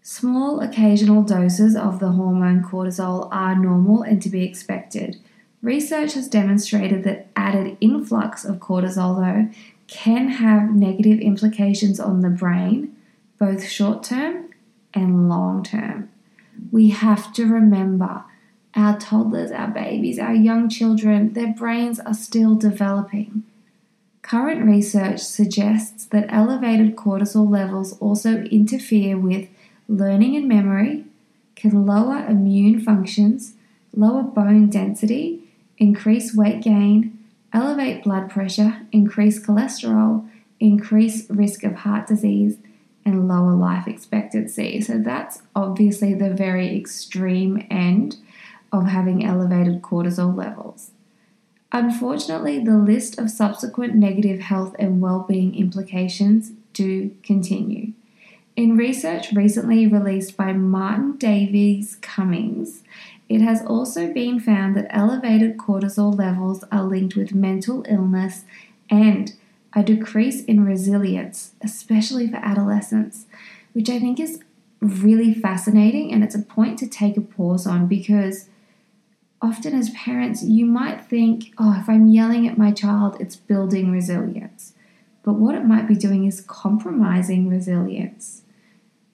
Small 0.00 0.60
occasional 0.60 1.22
doses 1.22 1.76
of 1.76 2.00
the 2.00 2.12
hormone 2.12 2.62
cortisol 2.62 3.28
are 3.30 3.56
normal 3.56 4.02
and 4.02 4.20
to 4.22 4.28
be 4.28 4.44
expected. 4.44 5.20
Research 5.62 6.14
has 6.14 6.26
demonstrated 6.26 7.04
that 7.04 7.28
added 7.36 7.76
influx 7.80 8.44
of 8.44 8.56
cortisol, 8.56 9.16
though, 9.16 9.54
can 9.86 10.28
have 10.28 10.74
negative 10.74 11.20
implications 11.20 12.00
on 12.00 12.20
the 12.20 12.30
brain, 12.30 12.96
both 13.38 13.68
short 13.68 14.02
term 14.02 14.50
and 14.92 15.28
long 15.28 15.62
term. 15.62 16.10
We 16.72 16.90
have 16.90 17.32
to 17.34 17.46
remember 17.46 18.24
our 18.74 18.98
toddlers, 18.98 19.52
our 19.52 19.68
babies, 19.68 20.18
our 20.18 20.34
young 20.34 20.68
children, 20.68 21.34
their 21.34 21.52
brains 21.52 22.00
are 22.00 22.14
still 22.14 22.54
developing. 22.54 23.44
Current 24.22 24.64
research 24.64 25.20
suggests 25.20 26.06
that 26.06 26.26
elevated 26.28 26.96
cortisol 26.96 27.48
levels 27.48 27.98
also 27.98 28.42
interfere 28.44 29.18
with 29.18 29.48
learning 29.88 30.36
and 30.36 30.48
memory, 30.48 31.04
can 31.54 31.86
lower 31.86 32.24
immune 32.26 32.80
functions, 32.80 33.54
lower 33.94 34.22
bone 34.22 34.70
density, 34.70 35.41
increase 35.82 36.32
weight 36.32 36.62
gain, 36.62 37.18
elevate 37.52 38.04
blood 38.04 38.30
pressure, 38.30 38.82
increase 38.92 39.44
cholesterol, 39.44 40.24
increase 40.60 41.28
risk 41.28 41.64
of 41.64 41.74
heart 41.74 42.06
disease, 42.06 42.58
and 43.04 43.26
lower 43.26 43.52
life 43.52 43.88
expectancy. 43.88 44.80
So 44.80 44.98
that's 44.98 45.42
obviously 45.56 46.14
the 46.14 46.30
very 46.30 46.78
extreme 46.78 47.66
end 47.68 48.14
of 48.70 48.86
having 48.86 49.24
elevated 49.24 49.82
cortisol 49.82 50.36
levels. 50.36 50.92
Unfortunately, 51.72 52.62
the 52.62 52.78
list 52.78 53.18
of 53.18 53.28
subsequent 53.28 53.96
negative 53.96 54.38
health 54.38 54.76
and 54.78 55.00
well-being 55.00 55.56
implications 55.56 56.52
do 56.74 57.10
continue. 57.24 57.92
In 58.54 58.76
research 58.76 59.32
recently 59.32 59.88
released 59.88 60.36
by 60.36 60.52
Martin 60.52 61.16
Davies 61.16 61.96
Cummings, 62.02 62.82
it 63.32 63.40
has 63.40 63.64
also 63.64 64.12
been 64.12 64.38
found 64.38 64.76
that 64.76 64.86
elevated 64.90 65.56
cortisol 65.56 66.14
levels 66.14 66.64
are 66.70 66.82
linked 66.82 67.16
with 67.16 67.34
mental 67.34 67.82
illness 67.88 68.44
and 68.90 69.32
a 69.72 69.82
decrease 69.82 70.44
in 70.44 70.66
resilience, 70.66 71.52
especially 71.62 72.28
for 72.28 72.36
adolescents, 72.36 73.24
which 73.72 73.88
I 73.88 73.98
think 73.98 74.20
is 74.20 74.40
really 74.80 75.32
fascinating 75.32 76.12
and 76.12 76.22
it's 76.22 76.34
a 76.34 76.42
point 76.42 76.78
to 76.80 76.86
take 76.86 77.16
a 77.16 77.22
pause 77.22 77.66
on 77.66 77.86
because 77.86 78.50
often 79.40 79.74
as 79.74 79.88
parents, 79.90 80.42
you 80.42 80.66
might 80.66 81.00
think, 81.00 81.54
oh, 81.56 81.80
if 81.80 81.88
I'm 81.88 82.08
yelling 82.08 82.46
at 82.46 82.58
my 82.58 82.70
child, 82.70 83.16
it's 83.18 83.36
building 83.36 83.90
resilience. 83.90 84.74
But 85.22 85.34
what 85.34 85.54
it 85.54 85.64
might 85.64 85.88
be 85.88 85.94
doing 85.94 86.26
is 86.26 86.42
compromising 86.42 87.48
resilience. 87.48 88.42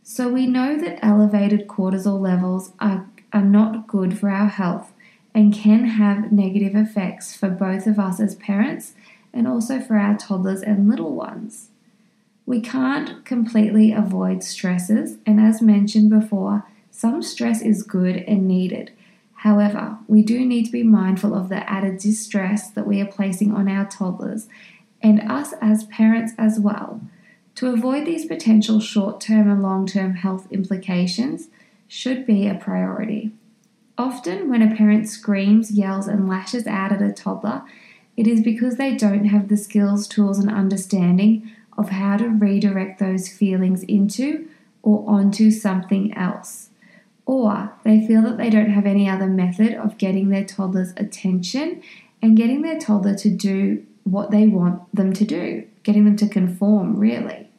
So 0.03 0.29
we 0.29 0.49
know 0.49 0.77
that 0.77 1.05
elevated 1.05 1.69
cortisol 1.69 2.19
levels 2.19 2.73
are 2.81 3.07
are 3.33 3.43
not 3.43 3.87
good 3.87 4.19
for 4.19 4.31
our 4.31 4.49
health 4.49 4.93
and 5.35 5.55
can 5.55 5.85
have 5.85 6.33
negative 6.33 6.75
effects 6.75 7.37
for 7.37 7.49
both 7.49 7.87
of 7.87 7.99
us 7.99 8.21
as 8.21 8.35
parents 8.35 8.95
and 9.33 9.47
also 9.47 9.81
for 9.81 9.97
our 9.97 10.17
toddlers 10.17 10.63
and 10.63 10.89
little 10.89 11.15
ones. 11.15 11.69
We 12.47 12.61
can't 12.61 13.25
completely 13.25 13.93
avoid 13.93 14.43
stresses, 14.43 15.19
and 15.27 15.39
as 15.39 15.61
mentioned 15.61 16.09
before, 16.09 16.65
some 16.91 17.23
stress 17.23 17.61
is 17.61 17.83
good 17.83 18.17
and 18.17 18.49
needed. 18.49 18.91
However, 19.35 19.99
we 20.09 20.23
do 20.23 20.45
need 20.45 20.65
to 20.65 20.73
be 20.73 20.83
mindful 20.83 21.35
of 21.35 21.49
the 21.49 21.69
added 21.71 21.99
distress 21.99 22.71
that 22.71 22.87
we 22.87 23.01
are 23.01 23.07
placing 23.07 23.53
on 23.53 23.69
our 23.69 23.85
toddlers 23.87 24.49
and 25.01 25.21
us 25.31 25.53
as 25.61 25.85
parents 25.85 26.33
as 26.37 26.59
well. 26.59 27.01
To 27.57 27.69
avoid 27.69 28.07
these 28.07 28.27
potential 28.27 28.81
short 28.81 29.21
term 29.21 29.51
and 29.51 29.63
long 29.63 29.87
term 29.87 30.15
health 30.15 30.51
implications, 30.51 31.49
should 31.89 32.27
be 32.27 32.47
a 32.47 32.55
priority. 32.55 33.33
Often, 33.97 34.49
when 34.49 34.63
a 34.63 34.77
parent 34.77 35.09
screams, 35.09 35.73
yells, 35.73 36.07
and 36.07 36.29
lashes 36.29 36.67
out 36.67 36.93
at 36.93 37.03
a 37.03 37.11
toddler, 37.11 37.63
it 38.17 38.27
is 38.27 38.41
because 38.41 38.77
they 38.77 38.95
don't 38.95 39.25
have 39.25 39.49
the 39.49 39.57
skills, 39.57 40.07
tools, 40.07 40.39
and 40.39 40.51
understanding 40.51 41.51
of 41.77 41.89
how 41.89 42.17
to 42.17 42.29
redirect 42.29 42.99
those 42.99 43.29
feelings 43.29 43.83
into 43.85 44.49
or 44.83 45.09
onto 45.09 45.51
something 45.51 46.13
else. 46.15 46.71
Or 47.27 47.73
they 47.85 48.07
feel 48.07 48.23
that 48.23 48.37
they 48.37 48.51
don't 48.51 48.71
have 48.71 48.87
any 48.87 49.09
other 49.09 49.27
method 49.27 49.75
of 49.75 49.99
getting 49.99 50.29
their 50.29 50.45
toddler's 50.45 50.93
attention 50.97 51.83
and 52.23 52.37
getting 52.37 52.63
their 52.63 52.79
toddler 52.79 53.15
to 53.17 53.31
do 53.31 53.85
what 54.05 54.31
they 54.31 54.47
want 54.47 54.83
them 54.95 55.13
to 55.13 55.25
do, 55.25 55.67
getting 55.83 56.05
them 56.05 56.17
to 56.17 56.29
conform, 56.29 56.97
really. 56.97 57.51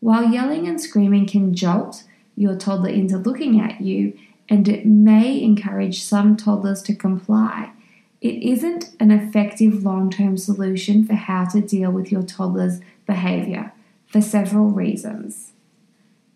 While 0.00 0.30
yelling 0.30 0.66
and 0.66 0.80
screaming 0.80 1.26
can 1.26 1.54
jolt, 1.54 2.04
your 2.36 2.56
toddler 2.56 2.90
into 2.90 3.18
looking 3.18 3.60
at 3.60 3.80
you, 3.80 4.18
and 4.48 4.68
it 4.68 4.86
may 4.86 5.40
encourage 5.40 6.02
some 6.02 6.36
toddlers 6.36 6.82
to 6.82 6.94
comply. 6.94 7.70
It 8.20 8.42
isn't 8.42 8.94
an 9.00 9.10
effective 9.10 9.82
long 9.84 10.10
term 10.10 10.36
solution 10.36 11.06
for 11.06 11.14
how 11.14 11.46
to 11.46 11.60
deal 11.60 11.90
with 11.90 12.12
your 12.12 12.22
toddler's 12.22 12.80
behavior 13.06 13.72
for 14.06 14.20
several 14.20 14.68
reasons. 14.68 15.52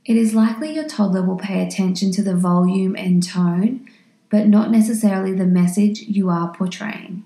It 0.05 0.17
is 0.17 0.35
likely 0.35 0.75
your 0.75 0.87
toddler 0.87 1.23
will 1.23 1.37
pay 1.37 1.67
attention 1.67 2.13
to 2.13 2.23
the 2.23 2.37
volume 2.37 2.95
and 2.95 3.23
tone, 3.23 3.89
but 4.31 4.47
not 4.47 4.71
necessarily 4.71 5.33
the 5.33 5.47
message 5.47 6.01
you 6.01 6.29
are 6.29 6.53
portraying. 6.53 7.25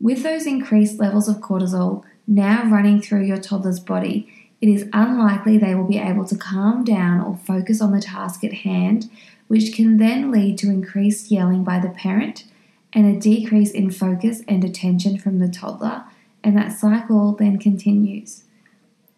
With 0.00 0.22
those 0.22 0.46
increased 0.46 0.98
levels 0.98 1.28
of 1.28 1.36
cortisol 1.36 2.04
now 2.26 2.64
running 2.70 3.00
through 3.00 3.24
your 3.24 3.36
toddler's 3.36 3.80
body, 3.80 4.28
it 4.60 4.68
is 4.68 4.88
unlikely 4.92 5.56
they 5.56 5.74
will 5.74 5.86
be 5.86 5.98
able 5.98 6.26
to 6.26 6.36
calm 6.36 6.84
down 6.84 7.20
or 7.20 7.36
focus 7.36 7.80
on 7.80 7.92
the 7.92 8.00
task 8.00 8.44
at 8.44 8.52
hand, 8.52 9.08
which 9.48 9.72
can 9.72 9.96
then 9.96 10.30
lead 10.30 10.58
to 10.58 10.68
increased 10.68 11.30
yelling 11.30 11.64
by 11.64 11.78
the 11.78 11.88
parent 11.88 12.44
and 12.92 13.06
a 13.06 13.18
decrease 13.18 13.70
in 13.70 13.90
focus 13.90 14.42
and 14.46 14.62
attention 14.64 15.16
from 15.16 15.38
the 15.38 15.48
toddler, 15.48 16.04
and 16.44 16.56
that 16.56 16.72
cycle 16.72 17.32
then 17.32 17.58
continues. 17.58 18.44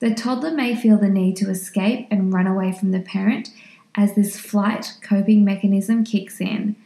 The 0.01 0.15
toddler 0.15 0.53
may 0.53 0.77
feel 0.77 0.99
the 0.99 1.09
need 1.09 1.37
to 1.37 1.51
escape 1.51 2.07
and 2.11 2.33
run 2.33 2.47
away 2.47 2.73
from 2.73 2.91
the 2.91 3.01
parent 3.01 3.51
as 3.95 4.15
this 4.15 4.39
flight 4.39 4.95
coping 5.03 5.45
mechanism 5.45 6.05
kicks 6.05 6.41
in. 6.41 6.77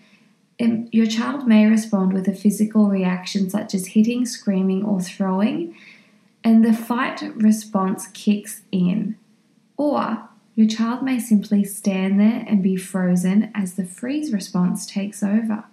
Your 0.58 1.06
child 1.06 1.46
may 1.46 1.66
respond 1.66 2.12
with 2.12 2.26
a 2.28 2.34
physical 2.34 2.88
reaction 2.88 3.50
such 3.50 3.74
as 3.74 3.88
hitting, 3.88 4.24
screaming, 4.24 4.84
or 4.84 5.00
throwing 5.00 5.74
and 6.46 6.64
the 6.64 6.72
fight 6.72 7.20
response 7.34 8.06
kicks 8.14 8.60
in. 8.70 9.16
Or 9.76 10.28
your 10.54 10.68
child 10.68 11.02
may 11.02 11.18
simply 11.18 11.64
stand 11.64 12.20
there 12.20 12.44
and 12.46 12.62
be 12.62 12.76
frozen 12.76 13.50
as 13.52 13.74
the 13.74 13.84
freeze 13.84 14.32
response 14.32 14.86
takes 14.86 15.24
over. 15.24 15.64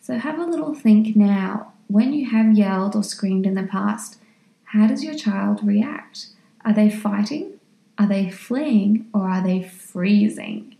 So 0.00 0.16
have 0.16 0.38
a 0.38 0.46
little 0.46 0.74
think 0.74 1.14
now. 1.14 1.74
When 1.88 2.14
you 2.14 2.30
have 2.30 2.56
yelled 2.56 2.96
or 2.96 3.04
screamed 3.04 3.44
in 3.44 3.54
the 3.54 3.64
past, 3.64 4.16
how 4.64 4.86
does 4.86 5.04
your 5.04 5.14
child 5.14 5.60
react? 5.62 6.28
Are 6.64 6.72
they 6.72 6.88
fighting? 6.88 7.60
Are 7.98 8.08
they 8.08 8.30
fleeing? 8.30 9.06
Or 9.12 9.28
are 9.28 9.44
they 9.44 9.62
freezing? 9.62 10.74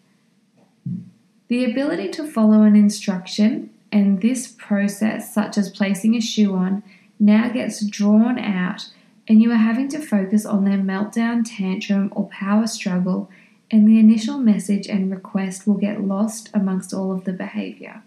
The 1.49 1.71
ability 1.71 2.09
to 2.13 2.27
follow 2.27 2.63
an 2.63 2.77
instruction 2.77 3.69
and 3.93 4.23
this 4.23 4.55
process, 4.57 5.35
such 5.35 5.59
as 5.59 5.69
placing 5.69 6.15
a 6.15 6.21
shoe 6.23 6.55
on, 6.55 6.83
now 7.21 7.51
gets 7.51 7.85
drawn 7.85 8.39
out, 8.39 8.89
and 9.27 9.43
you 9.43 9.51
are 9.51 9.57
having 9.57 9.89
to 9.89 9.99
focus 9.99 10.45
on 10.45 10.65
their 10.65 10.79
meltdown, 10.79 11.45
tantrum, 11.45 12.13
or 12.15 12.29
power 12.29 12.67
struggle, 12.67 13.31
and 13.71 13.89
the 13.89 13.99
initial 13.99 14.39
message 14.39 14.87
and 14.87 15.11
request 15.11 15.67
will 15.67 15.77
get 15.77 16.03
lost 16.03 16.51
amongst 16.53 16.93
all 16.93 17.11
of 17.11 17.25
the 17.25 17.33
behavior. 17.33 18.03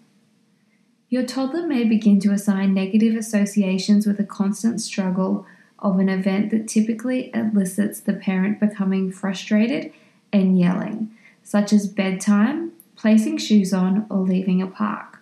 Your 1.09 1.23
toddler 1.23 1.65
may 1.65 1.85
begin 1.85 2.19
to 2.21 2.31
assign 2.31 2.73
negative 2.73 3.15
associations 3.15 4.05
with 4.05 4.19
a 4.19 4.25
constant 4.25 4.81
struggle 4.81 5.45
of 5.79 5.99
an 5.99 6.09
event 6.09 6.51
that 6.51 6.67
typically 6.67 7.31
elicits 7.33 7.99
the 7.99 8.13
parent 8.13 8.59
becoming 8.59 9.11
frustrated 9.11 9.93
and 10.33 10.59
yelling, 10.59 11.11
such 11.43 11.71
as 11.71 11.87
bedtime, 11.87 12.73
placing 12.95 13.37
shoes 13.37 13.73
on, 13.73 14.05
or 14.09 14.19
leaving 14.19 14.61
a 14.61 14.67
park. 14.67 15.19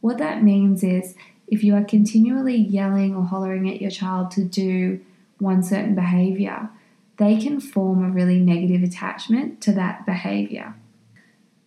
What 0.00 0.18
that 0.18 0.42
means 0.42 0.82
is 0.82 1.14
if 1.46 1.62
you 1.62 1.74
are 1.74 1.84
continually 1.84 2.56
yelling 2.56 3.14
or 3.14 3.24
hollering 3.24 3.68
at 3.70 3.80
your 3.80 3.90
child 3.90 4.30
to 4.32 4.44
do 4.44 5.00
one 5.38 5.62
certain 5.62 5.94
behavior, 5.94 6.70
they 7.16 7.36
can 7.36 7.60
form 7.60 8.04
a 8.04 8.10
really 8.10 8.38
negative 8.38 8.82
attachment 8.82 9.60
to 9.62 9.72
that 9.72 10.06
behavior. 10.06 10.74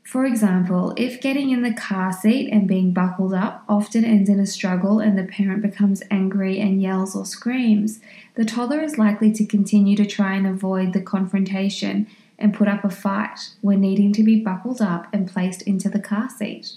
For 0.04 0.26
example, 0.26 0.94
if 0.98 1.22
getting 1.22 1.52
in 1.52 1.62
the 1.62 1.74
car 1.74 2.12
seat 2.12 2.50
and 2.52 2.68
being 2.68 2.92
buckled 2.92 3.34
up 3.34 3.64
often 3.70 4.04
ends 4.04 4.30
in 4.30 4.42
a 4.42 4.46
struggle 4.46 5.00
and 5.00 5.18
the 5.18 5.24
parent 5.24 5.62
becomes 5.62 6.04
angry 6.12 6.60
and 6.60 6.82
yells 6.82 7.16
or 7.16 7.26
screams, 7.26 8.02
the 8.36 8.44
toddler 8.44 8.82
is 8.82 8.98
likely 8.98 9.32
to 9.32 9.46
continue 9.46 9.96
to 9.96 10.06
try 10.06 10.34
and 10.34 10.46
avoid 10.46 10.92
the 10.92 11.02
confrontation 11.02 12.08
and 12.38 12.54
put 12.54 12.68
up 12.68 12.84
a 12.84 12.90
fight 12.90 13.52
when 13.62 13.80
needing 13.80 14.12
to 14.12 14.24
be 14.24 14.42
buckled 14.42 14.82
up 14.82 15.08
and 15.14 15.32
placed 15.32 15.62
into 15.62 15.88
the 15.88 16.00
car 16.00 16.30
seat. 16.30 16.72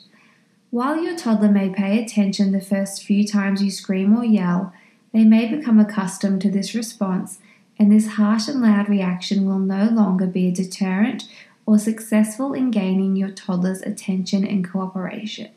While 0.70 1.02
your 1.02 1.16
toddler 1.16 1.50
may 1.50 1.70
pay 1.70 2.02
attention 2.02 2.52
the 2.52 2.60
first 2.60 3.02
few 3.02 3.26
times 3.26 3.62
you 3.62 3.70
scream 3.70 4.16
or 4.16 4.24
yell, 4.24 4.72
they 5.14 5.24
may 5.24 5.46
become 5.46 5.78
accustomed 5.78 6.42
to 6.42 6.50
this 6.50 6.74
response, 6.74 7.38
and 7.78 7.90
this 7.90 8.14
harsh 8.14 8.48
and 8.48 8.60
loud 8.60 8.88
reaction 8.88 9.46
will 9.46 9.60
no 9.60 9.84
longer 9.84 10.26
be 10.26 10.48
a 10.48 10.52
deterrent 10.52 11.28
or 11.64 11.78
successful 11.78 12.52
in 12.52 12.72
gaining 12.72 13.14
your 13.14 13.30
toddler's 13.30 13.80
attention 13.82 14.44
and 14.44 14.68
cooperation. 14.68 15.48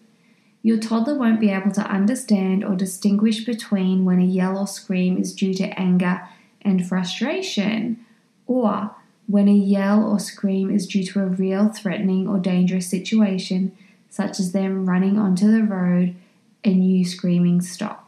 Your 0.61 0.77
toddler 0.77 1.17
won't 1.17 1.39
be 1.39 1.49
able 1.49 1.71
to 1.71 1.81
understand 1.81 2.63
or 2.63 2.75
distinguish 2.75 3.45
between 3.45 4.05
when 4.05 4.19
a 4.19 4.25
yell 4.25 4.59
or 4.59 4.67
scream 4.67 5.17
is 5.17 5.33
due 5.33 5.55
to 5.55 5.79
anger 5.79 6.21
and 6.61 6.87
frustration, 6.87 8.05
or 8.45 8.91
when 9.25 9.47
a 9.47 9.53
yell 9.53 10.03
or 10.03 10.19
scream 10.19 10.69
is 10.69 10.85
due 10.85 11.03
to 11.03 11.21
a 11.21 11.25
real 11.25 11.69
threatening 11.69 12.27
or 12.27 12.37
dangerous 12.37 12.87
situation, 12.87 13.75
such 14.11 14.39
as 14.39 14.51
them 14.51 14.87
running 14.87 15.17
onto 15.17 15.51
the 15.51 15.63
road 15.63 16.15
and 16.63 16.87
you 16.87 17.03
screaming 17.03 17.59
stop. 17.59 18.06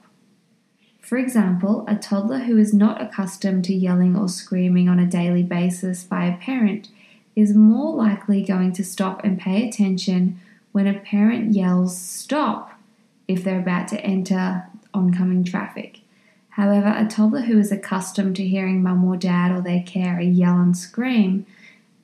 For 1.09 1.17
example, 1.17 1.85
a 1.87 1.95
toddler 1.95 2.37
who 2.37 2.59
is 2.59 2.71
not 2.71 3.01
accustomed 3.01 3.65
to 3.65 3.73
yelling 3.73 4.15
or 4.15 4.29
screaming 4.29 4.87
on 4.87 4.99
a 4.99 5.07
daily 5.07 5.41
basis 5.41 6.03
by 6.03 6.25
a 6.25 6.37
parent 6.37 6.89
is 7.35 7.55
more 7.55 7.95
likely 7.95 8.43
going 8.43 8.73
to 8.73 8.83
stop 8.83 9.23
and 9.23 9.39
pay 9.39 9.67
attention 9.67 10.39
when 10.71 10.85
a 10.85 10.99
parent 10.99 11.55
yells 11.55 11.97
stop 11.97 12.79
if 13.27 13.43
they're 13.43 13.59
about 13.59 13.87
to 13.87 13.99
enter 14.01 14.67
oncoming 14.93 15.43
traffic. 15.43 16.01
However, 16.49 16.93
a 16.95 17.07
toddler 17.07 17.41
who 17.41 17.57
is 17.57 17.71
accustomed 17.71 18.35
to 18.35 18.47
hearing 18.47 18.83
mum 18.83 19.03
or 19.03 19.17
dad 19.17 19.51
or 19.51 19.61
their 19.61 19.81
carer 19.81 20.21
yell 20.21 20.59
and 20.59 20.77
scream 20.77 21.47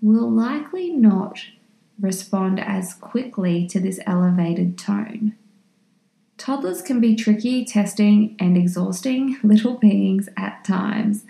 will 0.01 0.31
likely 0.31 0.89
not 0.89 1.41
respond 2.01 2.59
as 2.59 2.95
quickly 2.95 3.67
to 3.67 3.79
this 3.79 3.99
elevated 4.07 4.79
tone. 4.79 5.35
Toddlers 6.37 6.81
can 6.81 6.99
be 6.99 7.15
tricky, 7.15 7.63
testing, 7.63 8.35
and 8.39 8.57
exhausting 8.57 9.37
little 9.43 9.75
beings 9.75 10.27
at 10.37 10.63
times, 10.65 11.25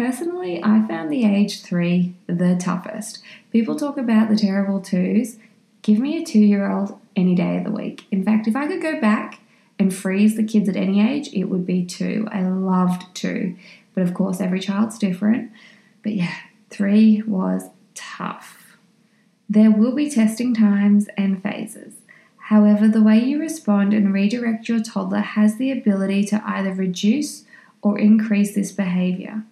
Personally, 0.00 0.62
I 0.64 0.86
found 0.88 1.12
the 1.12 1.26
age 1.26 1.60
three 1.60 2.14
the 2.26 2.56
toughest. 2.56 3.22
People 3.52 3.76
talk 3.76 3.98
about 3.98 4.30
the 4.30 4.36
terrible 4.36 4.80
twos. 4.80 5.36
Give 5.82 5.98
me 5.98 6.16
a 6.16 6.24
two 6.24 6.38
year 6.38 6.70
old 6.70 6.98
any 7.14 7.34
day 7.34 7.58
of 7.58 7.64
the 7.64 7.70
week. 7.70 8.06
In 8.10 8.24
fact, 8.24 8.48
if 8.48 8.56
I 8.56 8.66
could 8.66 8.80
go 8.80 8.98
back 8.98 9.40
and 9.78 9.94
freeze 9.94 10.36
the 10.36 10.42
kids 10.42 10.70
at 10.70 10.76
any 10.76 11.06
age, 11.06 11.28
it 11.34 11.44
would 11.44 11.66
be 11.66 11.84
two. 11.84 12.26
I 12.32 12.40
loved 12.42 13.14
two. 13.14 13.56
But 13.94 14.04
of 14.04 14.14
course, 14.14 14.40
every 14.40 14.60
child's 14.60 14.98
different. 14.98 15.52
But 16.02 16.14
yeah, 16.14 16.34
three 16.70 17.22
was 17.26 17.64
tough. 17.94 18.78
There 19.50 19.70
will 19.70 19.94
be 19.94 20.08
testing 20.08 20.54
times 20.54 21.08
and 21.18 21.42
phases. 21.42 21.96
However, 22.50 22.88
the 22.88 23.00
way 23.00 23.16
you 23.22 23.38
respond 23.38 23.94
and 23.94 24.12
redirect 24.12 24.68
your 24.68 24.80
toddler 24.80 25.20
has 25.20 25.56
the 25.56 25.70
ability 25.70 26.24
to 26.24 26.42
either 26.44 26.74
reduce 26.74 27.44
or 27.80 27.96
increase 27.96 28.56
this 28.56 28.72
behavior. 28.72 29.44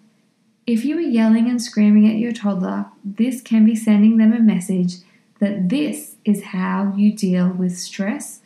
If 0.66 0.84
you 0.84 0.98
are 0.98 1.00
yelling 1.00 1.48
and 1.48 1.62
screaming 1.62 2.08
at 2.08 2.18
your 2.18 2.32
toddler, 2.32 2.86
this 3.04 3.40
can 3.40 3.64
be 3.64 3.76
sending 3.76 4.16
them 4.16 4.32
a 4.32 4.40
message 4.40 4.94
that 5.38 5.68
this 5.68 6.16
is 6.24 6.46
how 6.46 6.92
you 6.96 7.12
deal 7.12 7.50
with 7.50 7.78
stress 7.78 8.40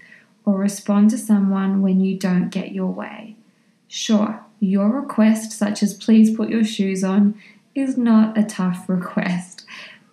or 0.45 0.59
respond 0.59 1.09
to 1.11 1.19
someone 1.19 1.81
when 1.81 2.01
you 2.01 2.19
don't 2.19 2.51
get 2.51 2.73
your 2.73 2.93
way. 2.93 3.37
Sure, 3.88 4.45
your 4.61 4.91
request, 4.91 5.53
such 5.53 5.83
as 5.83 5.95
please 5.95 6.37
put 6.37 6.51
your 6.51 6.65
shoes 6.65 7.03
on, 7.03 7.41
is 7.75 7.97
not 7.97 8.37
a 8.37 8.43
tough 8.45 8.85
request, 8.91 9.65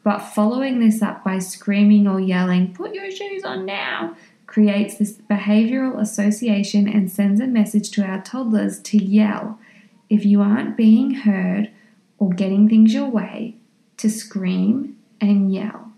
but 0.01 0.19
following 0.19 0.79
this 0.79 1.01
up 1.01 1.25
by 1.25 1.39
screaming 1.39 2.07
or 2.07 2.21
yelling, 2.21 2.73
put 2.73 2.93
your 2.95 3.11
shoes 3.11 3.43
on 3.43 3.65
now, 3.65 4.15
creates 4.49 4.97
this 4.97 5.13
behavioral 5.29 6.01
association 6.01 6.87
and 6.87 7.11
sends 7.11 7.39
a 7.39 7.45
message 7.45 7.91
to 7.91 8.03
our 8.03 8.19
toddlers 8.19 8.79
to 8.79 8.97
yell. 8.97 9.59
If 10.09 10.25
you 10.25 10.41
aren't 10.41 10.75
being 10.75 11.11
heard, 11.11 11.69
or 12.17 12.31
getting 12.31 12.67
things 12.67 12.93
your 12.93 13.07
way 13.07 13.55
to 13.97 14.09
scream 14.09 14.97
and 15.21 15.53
yell. 15.53 15.91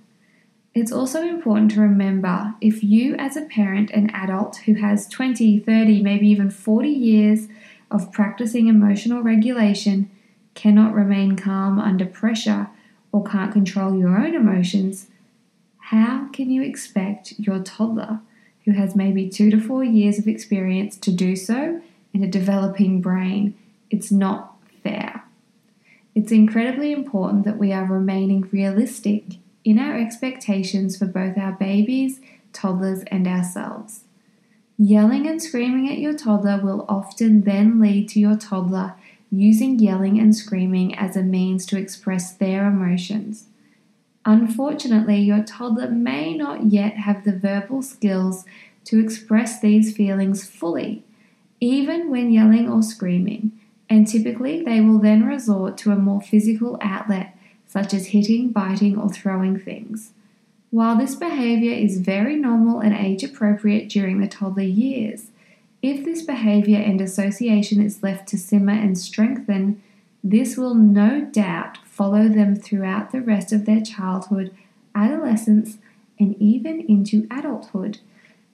It's 0.76 0.92
also 0.92 1.22
important 1.22 1.72
to 1.72 1.80
remember 1.80 2.56
if 2.60 2.84
you, 2.84 3.16
as 3.16 3.38
a 3.38 3.46
parent 3.46 3.90
and 3.90 4.14
adult 4.14 4.58
who 4.66 4.74
has 4.74 5.08
20, 5.08 5.60
30, 5.60 6.04
maybe 6.04 6.28
even 6.28 6.50
40 6.52 6.90
years 6.90 7.48
of 7.90 8.12
practicing 8.12 8.68
emotional 8.68 9.22
regulation, 9.22 10.12
cannot 10.56 10.94
remain 10.94 11.38
calm 11.38 11.80
under 11.80 12.06
pressure 12.06 12.68
or 13.14 13.24
can't 13.24 13.54
control 13.54 13.98
your 13.98 14.18
own 14.18 14.36
emotions, 14.36 15.08
how 15.78 16.28
can 16.34 16.52
you 16.52 16.62
expect 16.62 17.34
your 17.40 17.60
toddler, 17.60 18.20
who 18.66 18.72
has 18.72 18.96
maybe 18.96 19.30
two 19.30 19.50
to 19.52 19.60
four 19.60 19.84
years 19.84 20.20
of 20.20 20.28
experience, 20.28 20.98
to 20.98 21.12
do 21.12 21.36
so 21.36 21.82
in 22.14 22.24
a 22.24 22.28
developing 22.28 23.02
brain? 23.02 23.56
It's 23.90 24.12
not 24.12 24.56
fair. 24.84 25.24
It's 26.14 26.32
incredibly 26.32 26.92
important 26.92 27.46
that 27.46 27.58
we 27.58 27.72
are 27.72 27.86
remaining 27.86 28.48
realistic 28.52 29.24
in 29.64 29.80
our 29.80 29.98
expectations 29.98 30.98
for 30.98 31.06
both 31.06 31.38
our 31.38 31.54
babies, 31.54 32.20
toddlers, 32.54 33.04
and 33.08 33.28
ourselves. 33.28 34.02
Yelling 34.78 35.28
and 35.28 35.42
screaming 35.42 35.90
at 35.90 36.00
your 36.00 36.14
toddler 36.14 36.60
will 36.62 36.86
often 36.90 37.42
then 37.42 37.80
lead 37.80 38.10
to 38.10 38.20
your 38.20 38.36
toddler 38.36 38.96
using 39.32 39.80
yelling 39.80 40.20
and 40.20 40.36
screaming 40.36 40.94
as 40.96 41.16
a 41.16 41.24
means 41.24 41.66
to 41.68 41.78
express 41.78 42.34
their 42.34 42.68
emotions. 42.68 43.46
Unfortunately, 44.26 45.20
your 45.20 45.44
toddler 45.44 45.90
may 45.90 46.36
not 46.36 46.66
yet 46.66 46.94
have 46.94 47.24
the 47.24 47.36
verbal 47.36 47.82
skills 47.82 48.46
to 48.86 49.00
express 49.00 49.60
these 49.60 49.96
feelings 49.96 50.48
fully, 50.48 51.04
even 51.60 52.10
when 52.10 52.32
yelling 52.32 52.70
or 52.70 52.82
screaming 52.84 53.52
and 53.92 54.08
typically 54.08 54.64
they 54.64 54.80
will 54.80 55.00
then 55.00 55.26
resort 55.26 55.78
to 55.78 55.92
a 55.92 55.98
more 55.98 56.22
physical 56.22 56.78
outlet, 56.80 57.38
such 57.68 57.94
as 57.94 58.08
hitting, 58.08 58.50
biting, 58.50 58.98
or 58.98 59.10
throwing 59.10 59.60
things. 59.60 60.14
While 60.70 60.98
this 60.98 61.14
behavior 61.14 61.74
is 61.74 62.00
very 62.00 62.38
normal 62.38 62.80
and 62.80 62.96
age 62.96 63.22
appropriate 63.22 63.90
during 63.90 64.22
the 64.22 64.30
toddler 64.30 64.64
years, 64.64 65.32
if 65.82 66.06
this 66.06 66.22
behavior 66.22 66.78
and 66.78 67.02
association 67.02 67.84
is 67.84 68.02
left 68.02 68.30
to 68.30 68.38
simmer 68.38 68.72
and 68.72 68.98
strengthen, 68.98 69.84
this 70.24 70.56
will 70.56 70.74
no 70.74 71.26
doubt 71.26 71.80
follow 71.92 72.30
them 72.30 72.56
throughout 72.56 73.12
the 73.12 73.22
rest 73.22 73.52
of 73.52 73.66
their 73.66 73.82
childhood, 73.82 74.56
adolescence, 74.96 75.78
and 76.18 76.36
even 76.42 76.80
into 76.88 77.28
adulthood. 77.30 78.00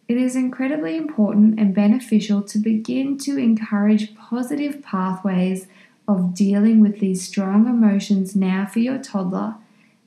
It 0.08 0.18
is 0.18 0.36
incredibly 0.36 0.98
important 0.98 1.60
and 1.60 1.76
beneficial 1.76 2.42
to 2.42 2.58
begin 2.58 3.18
to 3.20 3.38
encourage 3.38 4.16
positive 4.16 4.82
pathways 4.82 5.68
of 6.08 6.34
dealing 6.34 6.80
with 6.80 7.00
these 7.00 7.28
strong 7.28 7.68
emotions 7.68 8.36
now 8.36 8.66
for 8.66 8.80
your 8.80 8.98
toddler, 8.98 9.56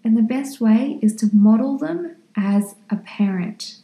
and 0.03 0.17
the 0.17 0.23
best 0.23 0.61
way 0.61 0.99
is 1.01 1.15
to 1.17 1.31
model 1.33 1.79
them 1.79 2.17
as 2.37 2.75
a 2.89 2.97
parent. 2.97 3.77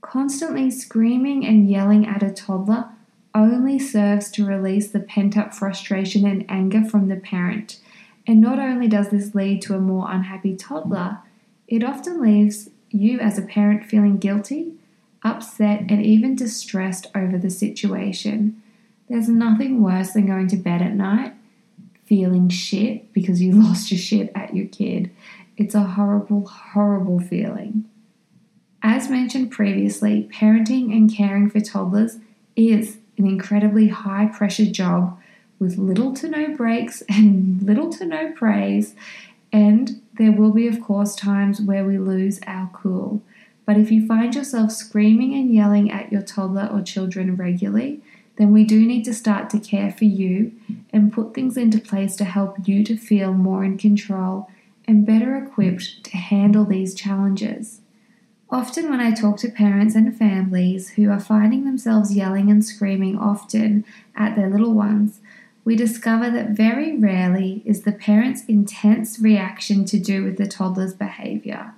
Constantly 0.00 0.70
screaming 0.70 1.46
and 1.46 1.70
yelling 1.70 2.06
at 2.06 2.22
a 2.22 2.30
toddler 2.30 2.88
only 3.32 3.78
serves 3.78 4.30
to 4.32 4.44
release 4.44 4.90
the 4.90 4.98
pent 4.98 5.36
up 5.36 5.54
frustration 5.54 6.26
and 6.26 6.44
anger 6.48 6.82
from 6.82 7.08
the 7.08 7.16
parent. 7.16 7.78
And 8.26 8.40
not 8.40 8.58
only 8.58 8.88
does 8.88 9.08
this 9.10 9.34
lead 9.34 9.62
to 9.62 9.74
a 9.74 9.80
more 9.80 10.10
unhappy 10.10 10.56
toddler, 10.56 11.18
it 11.66 11.82
often 11.82 12.20
leaves 12.20 12.70
you 12.90 13.18
as 13.20 13.38
a 13.38 13.42
parent 13.42 13.86
feeling 13.86 14.18
guilty, 14.18 14.74
upset, 15.22 15.80
and 15.88 16.04
even 16.04 16.34
distressed 16.34 17.06
over 17.14 17.38
the 17.38 17.50
situation. 17.50 18.62
There's 19.08 19.28
nothing 19.28 19.82
worse 19.82 20.12
than 20.12 20.26
going 20.26 20.48
to 20.48 20.56
bed 20.56 20.82
at 20.82 20.94
night 20.94 21.34
feeling 22.10 22.48
shit 22.48 23.12
because 23.12 23.40
you 23.40 23.52
lost 23.62 23.90
your 23.90 23.98
shit 23.98 24.32
at 24.34 24.54
your 24.54 24.66
kid. 24.66 25.10
It's 25.56 25.74
a 25.74 25.82
horrible, 25.82 26.46
horrible 26.46 27.20
feeling. 27.20 27.84
As 28.82 29.08
mentioned 29.08 29.50
previously, 29.50 30.28
parenting 30.32 30.92
and 30.92 31.14
caring 31.14 31.50
for 31.50 31.60
toddlers 31.60 32.16
is 32.56 32.98
an 33.16 33.26
incredibly 33.26 33.88
high 33.88 34.26
pressure 34.26 34.66
job 34.66 35.20
with 35.60 35.78
little 35.78 36.12
to 36.14 36.28
no 36.28 36.56
breaks 36.56 37.02
and 37.08 37.62
little 37.62 37.90
to 37.90 38.04
no 38.04 38.32
praise. 38.32 38.96
And 39.52 40.02
there 40.14 40.32
will 40.32 40.52
be, 40.52 40.66
of 40.66 40.80
course, 40.80 41.14
times 41.14 41.60
where 41.60 41.84
we 41.84 41.98
lose 41.98 42.40
our 42.46 42.68
cool. 42.72 43.22
But 43.64 43.76
if 43.76 43.92
you 43.92 44.06
find 44.06 44.34
yourself 44.34 44.72
screaming 44.72 45.34
and 45.34 45.54
yelling 45.54 45.92
at 45.92 46.10
your 46.10 46.22
toddler 46.22 46.68
or 46.72 46.82
children 46.82 47.36
regularly, 47.36 48.00
then 48.36 48.52
we 48.52 48.64
do 48.64 48.86
need 48.86 49.04
to 49.04 49.14
start 49.14 49.50
to 49.50 49.60
care 49.60 49.92
for 49.92 50.06
you 50.06 50.52
and 50.92 51.12
put 51.12 51.34
things 51.34 51.56
into 51.56 51.78
place 51.78 52.16
to 52.16 52.24
help 52.24 52.56
you 52.66 52.82
to 52.84 52.96
feel 52.96 53.34
more 53.34 53.62
in 53.62 53.76
control 53.76 54.48
and 54.88 55.06
better 55.06 55.36
equipped 55.36 56.02
to 56.04 56.16
handle 56.16 56.64
these 56.64 56.94
challenges. 56.94 57.80
Often, 58.48 58.90
when 58.90 58.98
I 58.98 59.12
talk 59.12 59.36
to 59.38 59.48
parents 59.48 59.94
and 59.94 60.16
families 60.16 60.90
who 60.90 61.10
are 61.10 61.20
finding 61.20 61.64
themselves 61.64 62.16
yelling 62.16 62.50
and 62.50 62.64
screaming 62.64 63.16
often 63.16 63.84
at 64.16 64.34
their 64.34 64.50
little 64.50 64.74
ones, 64.74 65.19
we 65.64 65.76
discover 65.76 66.30
that 66.30 66.50
very 66.50 66.96
rarely 66.96 67.62
is 67.64 67.82
the 67.82 67.92
parent's 67.92 68.44
intense 68.46 69.18
reaction 69.18 69.84
to 69.86 69.98
do 69.98 70.24
with 70.24 70.36
the 70.36 70.48
toddler's 70.48 70.94
behavior. 70.94 71.74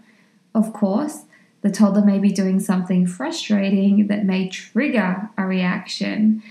Of 0.55 0.73
course, 0.73 1.25
the 1.62 1.71
toddler 1.71 2.05
may 2.05 2.18
be 2.18 2.33
doing 2.33 2.61
something 2.61 3.07
frustrating 3.07 4.07
that 4.09 4.25
may 4.25 4.49
trigger 4.49 5.31
a 5.37 5.47
reaction, 5.47 6.42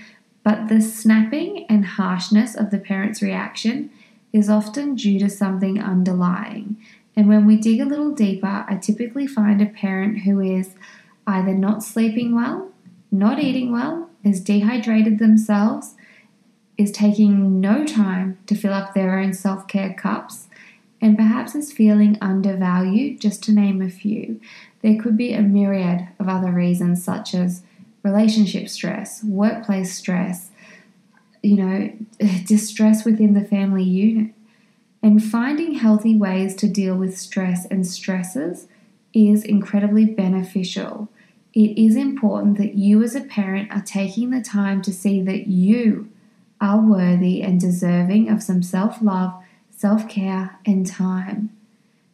but 0.42 0.68
the 0.68 0.80
snapping 0.80 1.66
and 1.68 1.84
harshness 1.84 2.54
of 2.54 2.70
the 2.70 2.78
parent's 2.78 3.22
reaction 3.22 3.90
is 4.32 4.48
often 4.48 4.94
due 4.94 5.18
to 5.18 5.28
something 5.28 5.80
underlying. 5.80 6.76
And 7.14 7.28
when 7.28 7.46
we 7.46 7.56
dig 7.56 7.80
a 7.80 7.84
little 7.84 8.12
deeper, 8.12 8.64
I 8.66 8.76
typically 8.76 9.26
find 9.26 9.60
a 9.60 9.66
parent 9.66 10.20
who 10.20 10.40
is 10.40 10.74
either 11.26 11.52
not 11.52 11.82
sleeping 11.82 12.34
well, 12.34 12.70
not 13.10 13.38
eating 13.38 13.70
well, 13.70 14.08
is 14.24 14.40
dehydrated 14.40 15.18
themselves, 15.18 15.94
is 16.82 16.90
taking 16.90 17.60
no 17.60 17.84
time 17.86 18.38
to 18.46 18.54
fill 18.54 18.72
up 18.72 18.92
their 18.92 19.18
own 19.18 19.32
self 19.32 19.68
care 19.68 19.94
cups, 19.94 20.48
and 21.00 21.16
perhaps 21.16 21.54
is 21.54 21.72
feeling 21.72 22.18
undervalued, 22.20 23.20
just 23.20 23.42
to 23.44 23.52
name 23.52 23.80
a 23.80 23.88
few. 23.88 24.40
There 24.82 25.00
could 25.00 25.16
be 25.16 25.32
a 25.32 25.42
myriad 25.42 26.08
of 26.18 26.28
other 26.28 26.50
reasons, 26.50 27.04
such 27.04 27.34
as 27.34 27.62
relationship 28.02 28.68
stress, 28.68 29.22
workplace 29.22 29.94
stress, 29.94 30.50
you 31.42 31.56
know, 31.56 31.92
distress 32.46 33.04
within 33.04 33.34
the 33.34 33.44
family 33.44 33.84
unit. 33.84 34.34
And 35.02 35.22
finding 35.22 35.74
healthy 35.74 36.16
ways 36.16 36.54
to 36.56 36.68
deal 36.68 36.94
with 36.94 37.18
stress 37.18 37.66
and 37.66 37.86
stresses 37.86 38.68
is 39.12 39.44
incredibly 39.44 40.04
beneficial. 40.04 41.08
It 41.54 41.76
is 41.76 41.96
important 41.96 42.56
that 42.58 42.74
you, 42.74 43.02
as 43.02 43.14
a 43.14 43.20
parent, 43.20 43.72
are 43.72 43.82
taking 43.82 44.30
the 44.30 44.40
time 44.40 44.80
to 44.82 44.92
see 44.92 45.20
that 45.22 45.48
you 45.48 46.08
are 46.62 46.80
worthy 46.80 47.42
and 47.42 47.60
deserving 47.60 48.30
of 48.30 48.42
some 48.42 48.62
self 48.62 49.02
love, 49.02 49.34
self 49.70 50.08
care, 50.08 50.58
and 50.64 50.86
time. 50.86 51.50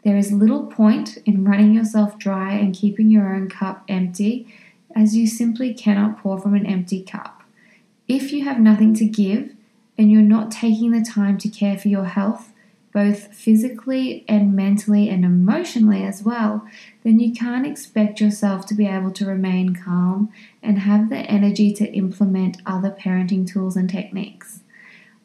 There 0.02 0.16
is 0.16 0.32
little 0.32 0.66
point 0.66 1.18
in 1.26 1.44
running 1.44 1.74
yourself 1.74 2.18
dry 2.18 2.54
and 2.54 2.74
keeping 2.74 3.10
your 3.10 3.32
own 3.34 3.50
cup 3.50 3.84
empty, 3.88 4.52
as 4.96 5.14
you 5.14 5.26
simply 5.26 5.74
cannot 5.74 6.18
pour 6.18 6.40
from 6.40 6.54
an 6.54 6.64
empty 6.64 7.02
cup. 7.02 7.42
If 8.08 8.32
you 8.32 8.44
have 8.44 8.58
nothing 8.58 8.94
to 8.94 9.04
give 9.04 9.54
and 9.98 10.10
you're 10.10 10.22
not 10.22 10.50
taking 10.50 10.92
the 10.92 11.04
time 11.04 11.36
to 11.38 11.48
care 11.48 11.76
for 11.76 11.88
your 11.88 12.06
health, 12.06 12.52
both 12.92 13.34
physically 13.34 14.24
and 14.28 14.54
mentally 14.54 15.08
and 15.08 15.24
emotionally 15.24 16.02
as 16.02 16.22
well, 16.22 16.66
then 17.04 17.20
you 17.20 17.32
can't 17.32 17.66
expect 17.66 18.20
yourself 18.20 18.66
to 18.66 18.74
be 18.74 18.86
able 18.86 19.10
to 19.12 19.26
remain 19.26 19.74
calm 19.74 20.32
and 20.62 20.80
have 20.80 21.10
the 21.10 21.18
energy 21.18 21.72
to 21.74 21.92
implement 21.92 22.62
other 22.66 22.90
parenting 22.90 23.46
tools 23.46 23.76
and 23.76 23.90
techniques. 23.90 24.60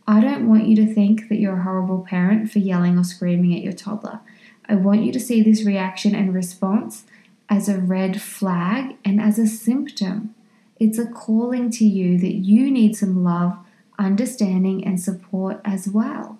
I 0.05 0.19
don't 0.19 0.49
want 0.49 0.67
you 0.67 0.75
to 0.77 0.93
think 0.93 1.29
that 1.29 1.39
you're 1.39 1.59
a 1.59 1.63
horrible 1.63 2.05
parent 2.07 2.51
for 2.51 2.59
yelling 2.59 2.97
or 2.97 3.03
screaming 3.03 3.55
at 3.55 3.63
your 3.63 3.73
toddler. 3.73 4.19
I 4.67 4.75
want 4.75 5.03
you 5.03 5.11
to 5.13 5.19
see 5.19 5.41
this 5.41 5.63
reaction 5.63 6.13
and 6.13 6.33
response 6.33 7.05
as 7.49 7.69
a 7.69 7.79
red 7.79 8.21
flag 8.21 8.95
and 9.05 9.21
as 9.21 9.39
a 9.39 9.47
symptom. 9.47 10.35
It's 10.79 10.97
a 10.97 11.05
calling 11.05 11.69
to 11.71 11.85
you 11.85 12.17
that 12.17 12.33
you 12.33 12.69
need 12.69 12.95
some 12.95 13.23
love, 13.23 13.57
understanding, 13.97 14.83
and 14.85 14.99
support 14.99 15.61
as 15.63 15.87
well. 15.87 16.37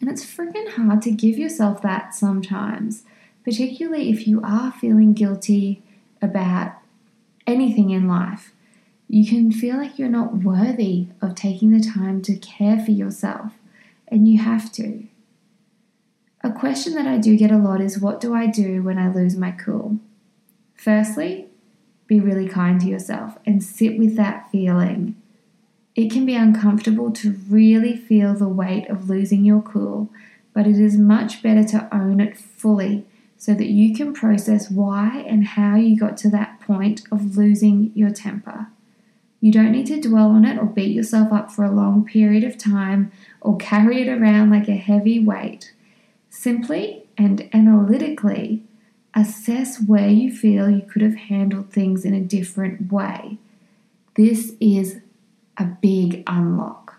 And 0.00 0.08
it's 0.08 0.24
freaking 0.24 0.70
hard 0.70 1.02
to 1.02 1.10
give 1.10 1.38
yourself 1.38 1.82
that 1.82 2.14
sometimes, 2.14 3.04
particularly 3.44 4.10
if 4.10 4.26
you 4.26 4.40
are 4.42 4.72
feeling 4.72 5.12
guilty 5.12 5.82
about 6.22 6.74
anything 7.46 7.90
in 7.90 8.06
life. 8.06 8.52
You 9.08 9.26
can 9.26 9.50
feel 9.50 9.76
like 9.76 9.98
you're 9.98 10.08
not 10.08 10.38
worthy 10.38 11.08
of 11.22 11.34
taking 11.34 11.70
the 11.70 11.80
time 11.80 12.20
to 12.22 12.36
care 12.36 12.78
for 12.78 12.90
yourself, 12.90 13.54
and 14.06 14.28
you 14.28 14.38
have 14.42 14.70
to. 14.72 15.04
A 16.42 16.52
question 16.52 16.94
that 16.94 17.06
I 17.06 17.18
do 17.18 17.36
get 17.36 17.50
a 17.50 17.58
lot 17.58 17.80
is 17.80 17.98
what 17.98 18.20
do 18.20 18.34
I 18.34 18.46
do 18.46 18.82
when 18.82 18.98
I 18.98 19.12
lose 19.12 19.36
my 19.36 19.50
cool? 19.50 19.98
Firstly, 20.74 21.46
be 22.06 22.20
really 22.20 22.48
kind 22.48 22.80
to 22.80 22.86
yourself 22.86 23.38
and 23.44 23.62
sit 23.62 23.98
with 23.98 24.16
that 24.16 24.50
feeling 24.50 25.17
it 25.98 26.12
can 26.12 26.24
be 26.24 26.36
uncomfortable 26.36 27.10
to 27.10 27.36
really 27.50 27.96
feel 27.96 28.32
the 28.32 28.46
weight 28.46 28.88
of 28.88 29.10
losing 29.10 29.44
your 29.44 29.60
cool, 29.60 30.08
but 30.54 30.64
it 30.64 30.78
is 30.78 30.96
much 30.96 31.42
better 31.42 31.64
to 31.64 31.92
own 31.92 32.20
it 32.20 32.38
fully 32.38 33.04
so 33.36 33.52
that 33.52 33.66
you 33.66 33.92
can 33.92 34.14
process 34.14 34.70
why 34.70 35.24
and 35.26 35.44
how 35.44 35.74
you 35.74 35.98
got 35.98 36.16
to 36.16 36.30
that 36.30 36.60
point 36.60 37.00
of 37.10 37.36
losing 37.36 37.90
your 37.96 38.10
temper. 38.10 38.68
You 39.40 39.50
don't 39.50 39.72
need 39.72 39.88
to 39.88 40.00
dwell 40.00 40.30
on 40.30 40.44
it 40.44 40.56
or 40.56 40.66
beat 40.66 40.94
yourself 40.94 41.32
up 41.32 41.50
for 41.50 41.64
a 41.64 41.70
long 41.72 42.04
period 42.04 42.44
of 42.44 42.56
time 42.56 43.10
or 43.40 43.56
carry 43.56 44.00
it 44.00 44.08
around 44.08 44.50
like 44.50 44.68
a 44.68 44.76
heavy 44.76 45.18
weight. 45.18 45.74
Simply 46.30 47.08
and 47.16 47.50
analytically 47.52 48.62
assess 49.16 49.82
where 49.82 50.08
you 50.08 50.30
feel 50.30 50.70
you 50.70 50.82
could 50.82 51.02
have 51.02 51.16
handled 51.16 51.72
things 51.72 52.04
in 52.04 52.14
a 52.14 52.20
different 52.20 52.92
way. 52.92 53.38
This 54.14 54.52
is 54.60 55.00
a 55.58 55.64
big 55.64 56.22
unlock. 56.26 56.96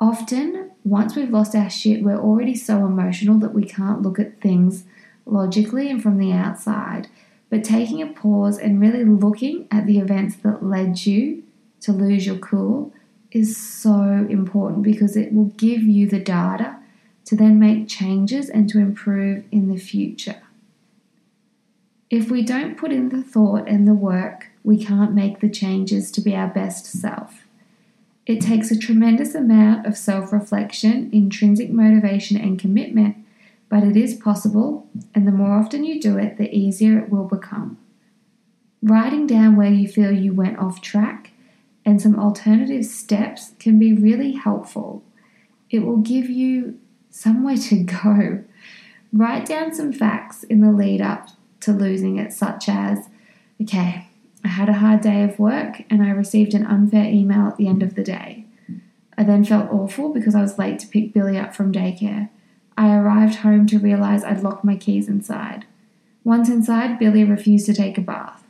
Often, 0.00 0.70
once 0.84 1.16
we've 1.16 1.30
lost 1.30 1.54
our 1.54 1.68
shit, 1.68 2.02
we're 2.02 2.20
already 2.20 2.54
so 2.54 2.86
emotional 2.86 3.38
that 3.38 3.52
we 3.52 3.64
can't 3.64 4.02
look 4.02 4.18
at 4.18 4.40
things 4.40 4.84
logically 5.26 5.90
and 5.90 6.02
from 6.02 6.18
the 6.18 6.32
outside. 6.32 7.08
But 7.50 7.64
taking 7.64 8.00
a 8.00 8.06
pause 8.06 8.58
and 8.58 8.80
really 8.80 9.04
looking 9.04 9.66
at 9.70 9.86
the 9.86 9.98
events 9.98 10.36
that 10.36 10.64
led 10.64 11.04
you 11.04 11.42
to 11.80 11.92
lose 11.92 12.26
your 12.26 12.36
cool 12.36 12.92
is 13.30 13.56
so 13.56 14.26
important 14.28 14.82
because 14.82 15.16
it 15.16 15.32
will 15.32 15.46
give 15.56 15.82
you 15.82 16.08
the 16.08 16.20
data 16.20 16.76
to 17.24 17.36
then 17.36 17.58
make 17.58 17.88
changes 17.88 18.48
and 18.48 18.68
to 18.70 18.78
improve 18.78 19.44
in 19.50 19.68
the 19.68 19.76
future. 19.76 20.40
If 22.10 22.30
we 22.30 22.42
don't 22.42 22.78
put 22.78 22.90
in 22.90 23.10
the 23.10 23.22
thought 23.22 23.68
and 23.68 23.86
the 23.86 23.94
work, 23.94 24.46
we 24.64 24.82
can't 24.82 25.12
make 25.12 25.40
the 25.40 25.50
changes 25.50 26.10
to 26.12 26.22
be 26.22 26.34
our 26.34 26.48
best 26.48 26.86
self. 26.86 27.46
It 28.28 28.42
takes 28.42 28.70
a 28.70 28.78
tremendous 28.78 29.34
amount 29.34 29.86
of 29.86 29.96
self 29.96 30.34
reflection, 30.34 31.08
intrinsic 31.12 31.70
motivation, 31.70 32.36
and 32.36 32.58
commitment, 32.58 33.16
but 33.70 33.82
it 33.82 33.96
is 33.96 34.14
possible, 34.14 34.86
and 35.14 35.26
the 35.26 35.32
more 35.32 35.52
often 35.52 35.82
you 35.82 35.98
do 35.98 36.18
it, 36.18 36.36
the 36.36 36.54
easier 36.54 36.98
it 36.98 37.08
will 37.08 37.24
become. 37.24 37.78
Writing 38.82 39.26
down 39.26 39.56
where 39.56 39.72
you 39.72 39.88
feel 39.88 40.12
you 40.12 40.34
went 40.34 40.58
off 40.58 40.82
track 40.82 41.30
and 41.86 42.02
some 42.02 42.20
alternative 42.20 42.84
steps 42.84 43.52
can 43.58 43.78
be 43.78 43.94
really 43.94 44.32
helpful. 44.32 45.02
It 45.70 45.78
will 45.80 45.96
give 45.96 46.28
you 46.28 46.78
somewhere 47.10 47.56
to 47.56 47.82
go. 47.82 48.44
Write 49.10 49.46
down 49.46 49.72
some 49.72 49.92
facts 49.92 50.42
in 50.42 50.60
the 50.60 50.70
lead 50.70 51.00
up 51.00 51.30
to 51.60 51.72
losing 51.72 52.18
it, 52.18 52.34
such 52.34 52.68
as, 52.68 53.08
okay, 53.62 54.07
I 54.48 54.52
had 54.52 54.70
a 54.70 54.80
hard 54.80 55.02
day 55.02 55.22
of 55.24 55.38
work 55.38 55.82
and 55.90 56.02
I 56.02 56.08
received 56.08 56.54
an 56.54 56.64
unfair 56.64 57.04
email 57.04 57.48
at 57.48 57.58
the 57.58 57.68
end 57.68 57.82
of 57.82 57.94
the 57.94 58.02
day. 58.02 58.46
I 59.18 59.22
then 59.22 59.44
felt 59.44 59.70
awful 59.70 60.08
because 60.08 60.34
I 60.34 60.40
was 60.40 60.58
late 60.58 60.78
to 60.78 60.86
pick 60.86 61.12
Billy 61.12 61.36
up 61.36 61.54
from 61.54 61.70
daycare. 61.70 62.30
I 62.74 62.96
arrived 62.96 63.34
home 63.34 63.66
to 63.66 63.78
realize 63.78 64.24
I'd 64.24 64.42
locked 64.42 64.64
my 64.64 64.74
keys 64.74 65.06
inside. 65.06 65.66
Once 66.24 66.48
inside, 66.48 66.98
Billy 66.98 67.24
refused 67.24 67.66
to 67.66 67.74
take 67.74 67.98
a 67.98 68.00
bath. 68.00 68.42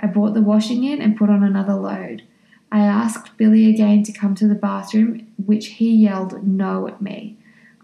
I 0.00 0.08
brought 0.08 0.34
the 0.34 0.42
washing 0.42 0.82
in 0.82 1.00
and 1.00 1.16
put 1.16 1.30
on 1.30 1.44
another 1.44 1.74
load. 1.74 2.24
I 2.72 2.80
asked 2.80 3.36
Billy 3.36 3.70
again 3.70 4.02
to 4.02 4.12
come 4.12 4.34
to 4.34 4.48
the 4.48 4.56
bathroom, 4.56 5.24
which 5.36 5.66
he 5.66 5.94
yelled 5.94 6.44
no 6.44 6.88
at 6.88 7.00
me. 7.00 7.36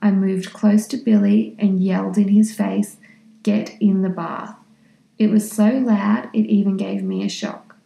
I 0.03 0.11
moved 0.11 0.53
close 0.53 0.89
to 0.89 0.97
Billy 0.97 1.55
and 1.57 1.81
yelled 1.81 2.19
in 2.19 2.31
his 2.31 2.53
face, 2.53 2.97
Get 3.45 3.81
in 3.81 4.03
the 4.03 4.09
bath. 4.09 4.57
It 5.21 5.31
was 5.31 5.53
so 5.53 5.67
loud 5.67 6.31
it 6.33 6.47
even 6.47 6.79
gave 6.79 7.03
me 7.03 7.23
a 7.23 7.29
shock. 7.29 7.77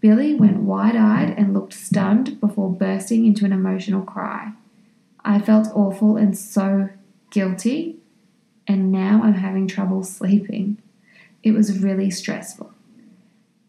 Billy 0.00 0.34
went 0.34 0.58
wide 0.58 0.96
eyed 0.96 1.34
and 1.38 1.54
looked 1.54 1.72
stunned 1.72 2.38
before 2.40 2.70
bursting 2.70 3.24
into 3.24 3.46
an 3.46 3.54
emotional 3.54 4.02
cry. 4.02 4.52
I 5.24 5.38
felt 5.38 5.74
awful 5.74 6.18
and 6.18 6.36
so 6.36 6.90
guilty, 7.30 7.96
and 8.66 8.92
now 8.92 9.22
I'm 9.24 9.32
having 9.32 9.66
trouble 9.66 10.04
sleeping. 10.04 10.76
It 11.42 11.52
was 11.52 11.78
really 11.78 12.10
stressful. 12.10 12.70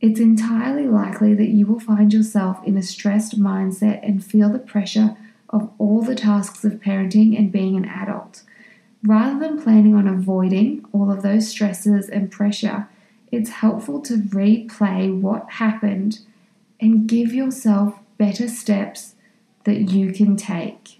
It's 0.01 0.19
entirely 0.19 0.89
likely 0.89 1.33
that 1.35 1.49
you 1.49 1.65
will 1.67 1.79
find 1.79 2.13
yourself 2.13 2.62
in 2.65 2.75
a 2.75 2.81
stressed 2.81 3.39
mindset 3.39 4.01
and 4.03 4.21
feel 4.21 4.49
the 4.49 4.59
pressure 4.59 5.15
of 5.49 5.71
all 5.77 6.01
the 6.01 6.15
tasks 6.15 6.65
of 6.65 6.73
parenting 6.73 7.38
and 7.38 7.49
being 7.49 7.77
an 7.77 7.85
adult. 7.85 8.43
Rather 9.03 9.39
than 9.39 9.62
planning 9.62 9.95
on 9.95 10.07
avoiding 10.07 10.85
all 10.91 11.12
of 11.12 11.21
those 11.21 11.47
stresses 11.47 12.09
and 12.09 12.31
pressure, 12.31 12.88
it's 13.31 13.49
helpful 13.49 14.01
to 14.01 14.15
replay 14.15 15.19
what 15.19 15.49
happened 15.51 16.19
and 16.79 17.07
give 17.07 17.33
yourself 17.33 17.99
better 18.17 18.47
steps 18.47 19.15
that 19.63 19.91
you 19.91 20.12
can 20.12 20.35
take. 20.35 20.99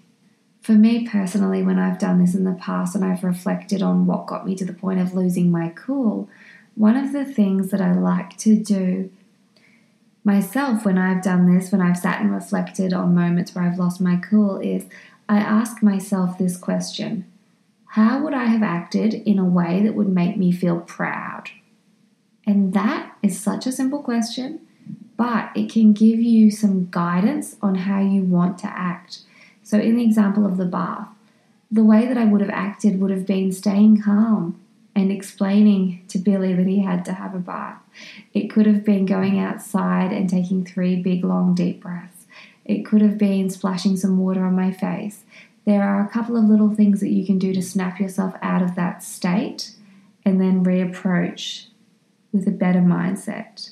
For 0.62 0.72
me 0.72 1.06
personally, 1.06 1.62
when 1.62 1.78
I've 1.78 1.98
done 1.98 2.18
this 2.18 2.34
in 2.34 2.44
the 2.44 2.52
past 2.52 2.94
and 2.94 3.04
I've 3.04 3.24
reflected 3.24 3.82
on 3.82 4.06
what 4.06 4.26
got 4.26 4.46
me 4.46 4.54
to 4.56 4.64
the 4.64 4.72
point 4.72 5.00
of 5.00 5.14
losing 5.14 5.50
my 5.50 5.70
cool, 5.74 6.28
one 6.74 6.96
of 6.96 7.12
the 7.12 7.24
things 7.24 7.70
that 7.70 7.80
I 7.80 7.92
like 7.92 8.36
to 8.38 8.56
do 8.56 9.10
myself 10.24 10.84
when 10.84 10.98
I've 10.98 11.22
done 11.22 11.52
this, 11.52 11.72
when 11.72 11.80
I've 11.80 11.96
sat 11.96 12.20
and 12.20 12.32
reflected 12.32 12.92
on 12.92 13.14
moments 13.14 13.54
where 13.54 13.64
I've 13.64 13.78
lost 13.78 14.00
my 14.00 14.16
cool, 14.16 14.58
is 14.58 14.84
I 15.28 15.38
ask 15.38 15.82
myself 15.82 16.38
this 16.38 16.56
question 16.56 17.29
How 17.94 18.22
would 18.22 18.34
I 18.34 18.46
have 18.46 18.62
acted 18.62 19.14
in 19.14 19.38
a 19.38 19.44
way 19.44 19.82
that 19.82 19.94
would 19.94 20.08
make 20.08 20.36
me 20.36 20.52
feel 20.52 20.80
proud? 20.80 21.50
And 22.46 22.72
that 22.72 23.16
is 23.22 23.40
such 23.40 23.66
a 23.66 23.72
simple 23.72 24.02
question, 24.02 24.60
but 25.16 25.50
it 25.56 25.70
can 25.72 25.92
give 25.92 26.20
you 26.20 26.50
some 26.50 26.88
guidance 26.90 27.56
on 27.60 27.74
how 27.74 28.00
you 28.00 28.22
want 28.22 28.58
to 28.58 28.66
act. 28.66 29.20
So, 29.62 29.78
in 29.78 29.96
the 29.96 30.04
example 30.04 30.46
of 30.46 30.56
the 30.56 30.66
bath, 30.66 31.08
the 31.70 31.84
way 31.84 32.06
that 32.06 32.16
I 32.16 32.24
would 32.24 32.40
have 32.40 32.50
acted 32.50 33.00
would 33.00 33.10
have 33.10 33.26
been 33.26 33.52
staying 33.52 34.02
calm, 34.02 34.60
and 34.94 35.10
explaining 35.10 36.04
to 36.08 36.18
Billy 36.18 36.52
that 36.52 36.66
he 36.66 36.80
had 36.80 37.04
to 37.06 37.12
have 37.12 37.34
a 37.34 37.38
bath. 37.38 37.80
It 38.34 38.48
could 38.48 38.66
have 38.66 38.84
been 38.84 39.06
going 39.06 39.38
outside 39.38 40.12
and 40.12 40.28
taking 40.28 40.64
three 40.64 41.00
big, 41.00 41.24
long, 41.24 41.54
deep 41.54 41.80
breaths. 41.80 42.26
It 42.64 42.84
could 42.84 43.02
have 43.02 43.18
been 43.18 43.50
splashing 43.50 43.96
some 43.96 44.18
water 44.18 44.44
on 44.44 44.54
my 44.54 44.70
face. 44.72 45.24
There 45.70 45.84
are 45.84 46.04
a 46.04 46.08
couple 46.08 46.36
of 46.36 46.46
little 46.46 46.74
things 46.74 46.98
that 46.98 47.12
you 47.12 47.24
can 47.24 47.38
do 47.38 47.54
to 47.54 47.62
snap 47.62 48.00
yourself 48.00 48.34
out 48.42 48.60
of 48.60 48.74
that 48.74 49.04
state 49.04 49.76
and 50.24 50.40
then 50.40 50.64
reapproach 50.64 51.66
with 52.32 52.48
a 52.48 52.50
better 52.50 52.80
mindset. 52.80 53.70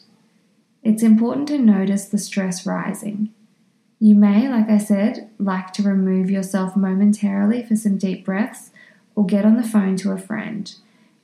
It's 0.85 1.03
important 1.03 1.49
to 1.49 1.59
notice 1.59 2.05
the 2.05 2.17
stress 2.17 2.65
rising. 2.65 3.35
You 3.99 4.15
may, 4.15 4.49
like 4.49 4.71
I 4.71 4.79
said, 4.79 5.29
like 5.41 5.73
to 5.73 5.83
remove 5.83 6.31
yourself 6.31 6.77
momentarily 6.77 7.65
for 7.65 7.75
some 7.75 7.99
deep 7.99 8.25
breaths 8.25 8.71
or 9.17 9.27
get 9.27 9.45
on 9.45 9.57
the 9.57 9.69
phone 9.69 9.97
to 9.97 10.13
a 10.13 10.19
friend. 10.19 10.73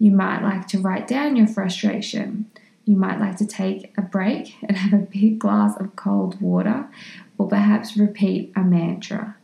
You 0.01 0.11
might 0.11 0.43
like 0.43 0.67
to 0.69 0.81
write 0.81 1.07
down 1.07 1.37
your 1.37 1.47
frustration. 1.47 2.51
You 2.85 2.97
might 2.97 3.21
like 3.21 3.37
to 3.37 3.47
take 3.47 3.97
a 3.97 4.03
break 4.03 4.57
and 4.61 4.77
have 4.77 4.93
a 4.93 5.07
big 5.07 5.39
glass 5.39 5.77
of 5.79 5.95
cold 5.95 6.41
water, 6.41 6.89
or 7.39 7.47
perhaps 7.47 7.97
repeat 7.97 8.53
a 8.57 8.63
mantra. 8.65 9.37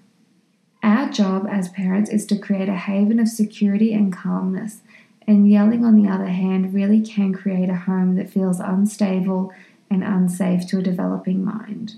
Our 0.82 1.10
job 1.10 1.46
as 1.50 1.68
parents 1.68 2.10
is 2.10 2.24
to 2.26 2.38
create 2.38 2.68
a 2.68 2.76
haven 2.76 3.18
of 3.18 3.28
security 3.28 3.92
and 3.92 4.12
calmness, 4.12 4.80
and 5.26 5.50
yelling, 5.50 5.84
on 5.84 5.94
the 5.94 6.08
other 6.08 6.28
hand, 6.28 6.72
really 6.72 7.00
can 7.00 7.32
create 7.32 7.68
a 7.68 7.76
home 7.76 8.16
that 8.16 8.30
feels 8.30 8.58
unstable 8.58 9.52
and 9.90 10.02
unsafe 10.02 10.66
to 10.68 10.78
a 10.78 10.82
developing 10.82 11.44
mind. 11.44 11.96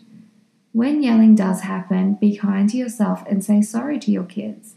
When 0.73 1.03
yelling 1.03 1.35
does 1.35 1.61
happen, 1.61 2.15
be 2.15 2.37
kind 2.37 2.69
to 2.71 2.77
yourself 2.77 3.25
and 3.29 3.45
say 3.45 3.63
sorry 3.63 3.99
to 4.01 4.11
your 4.11 4.25
kids. 4.25 4.75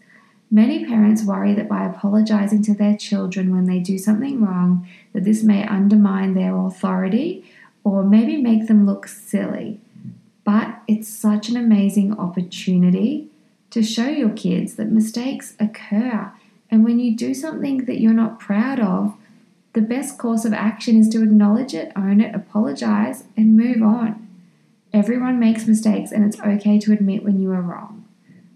Many 0.51 0.85
parents 0.85 1.23
worry 1.23 1.53
that 1.55 1.67
by 1.67 1.85
apologizing 1.85 2.61
to 2.63 2.73
their 2.73 2.95
children 2.95 3.51
when 3.51 3.65
they 3.65 3.79
do 3.79 3.97
something 3.97 4.41
wrong, 4.41 4.87
that 5.13 5.23
this 5.23 5.41
may 5.41 5.65
undermine 5.65 6.33
their 6.33 6.55
authority 6.55 7.43
or 7.83 8.03
maybe 8.03 8.37
make 8.37 8.67
them 8.67 8.85
look 8.85 9.07
silly. 9.07 9.79
But 10.43 10.81
it's 10.87 11.07
such 11.07 11.49
an 11.49 11.57
amazing 11.57 12.17
opportunity 12.19 13.29
to 13.75 13.83
show 13.83 14.07
your 14.07 14.29
kids 14.29 14.75
that 14.75 14.89
mistakes 14.89 15.53
occur. 15.59 16.31
And 16.71 16.85
when 16.85 16.97
you 16.97 17.13
do 17.13 17.33
something 17.33 17.83
that 17.83 17.99
you're 17.99 18.13
not 18.13 18.39
proud 18.39 18.79
of, 18.79 19.17
the 19.73 19.81
best 19.81 20.17
course 20.17 20.45
of 20.45 20.53
action 20.53 20.97
is 20.97 21.09
to 21.09 21.21
acknowledge 21.21 21.73
it, 21.73 21.91
own 21.93 22.21
it, 22.21 22.33
apologize, 22.33 23.25
and 23.35 23.57
move 23.57 23.83
on. 23.83 24.29
Everyone 24.93 25.41
makes 25.41 25.67
mistakes, 25.67 26.13
and 26.13 26.23
it's 26.23 26.39
okay 26.39 26.79
to 26.79 26.93
admit 26.93 27.25
when 27.25 27.41
you 27.41 27.51
are 27.51 27.61
wrong. 27.61 28.05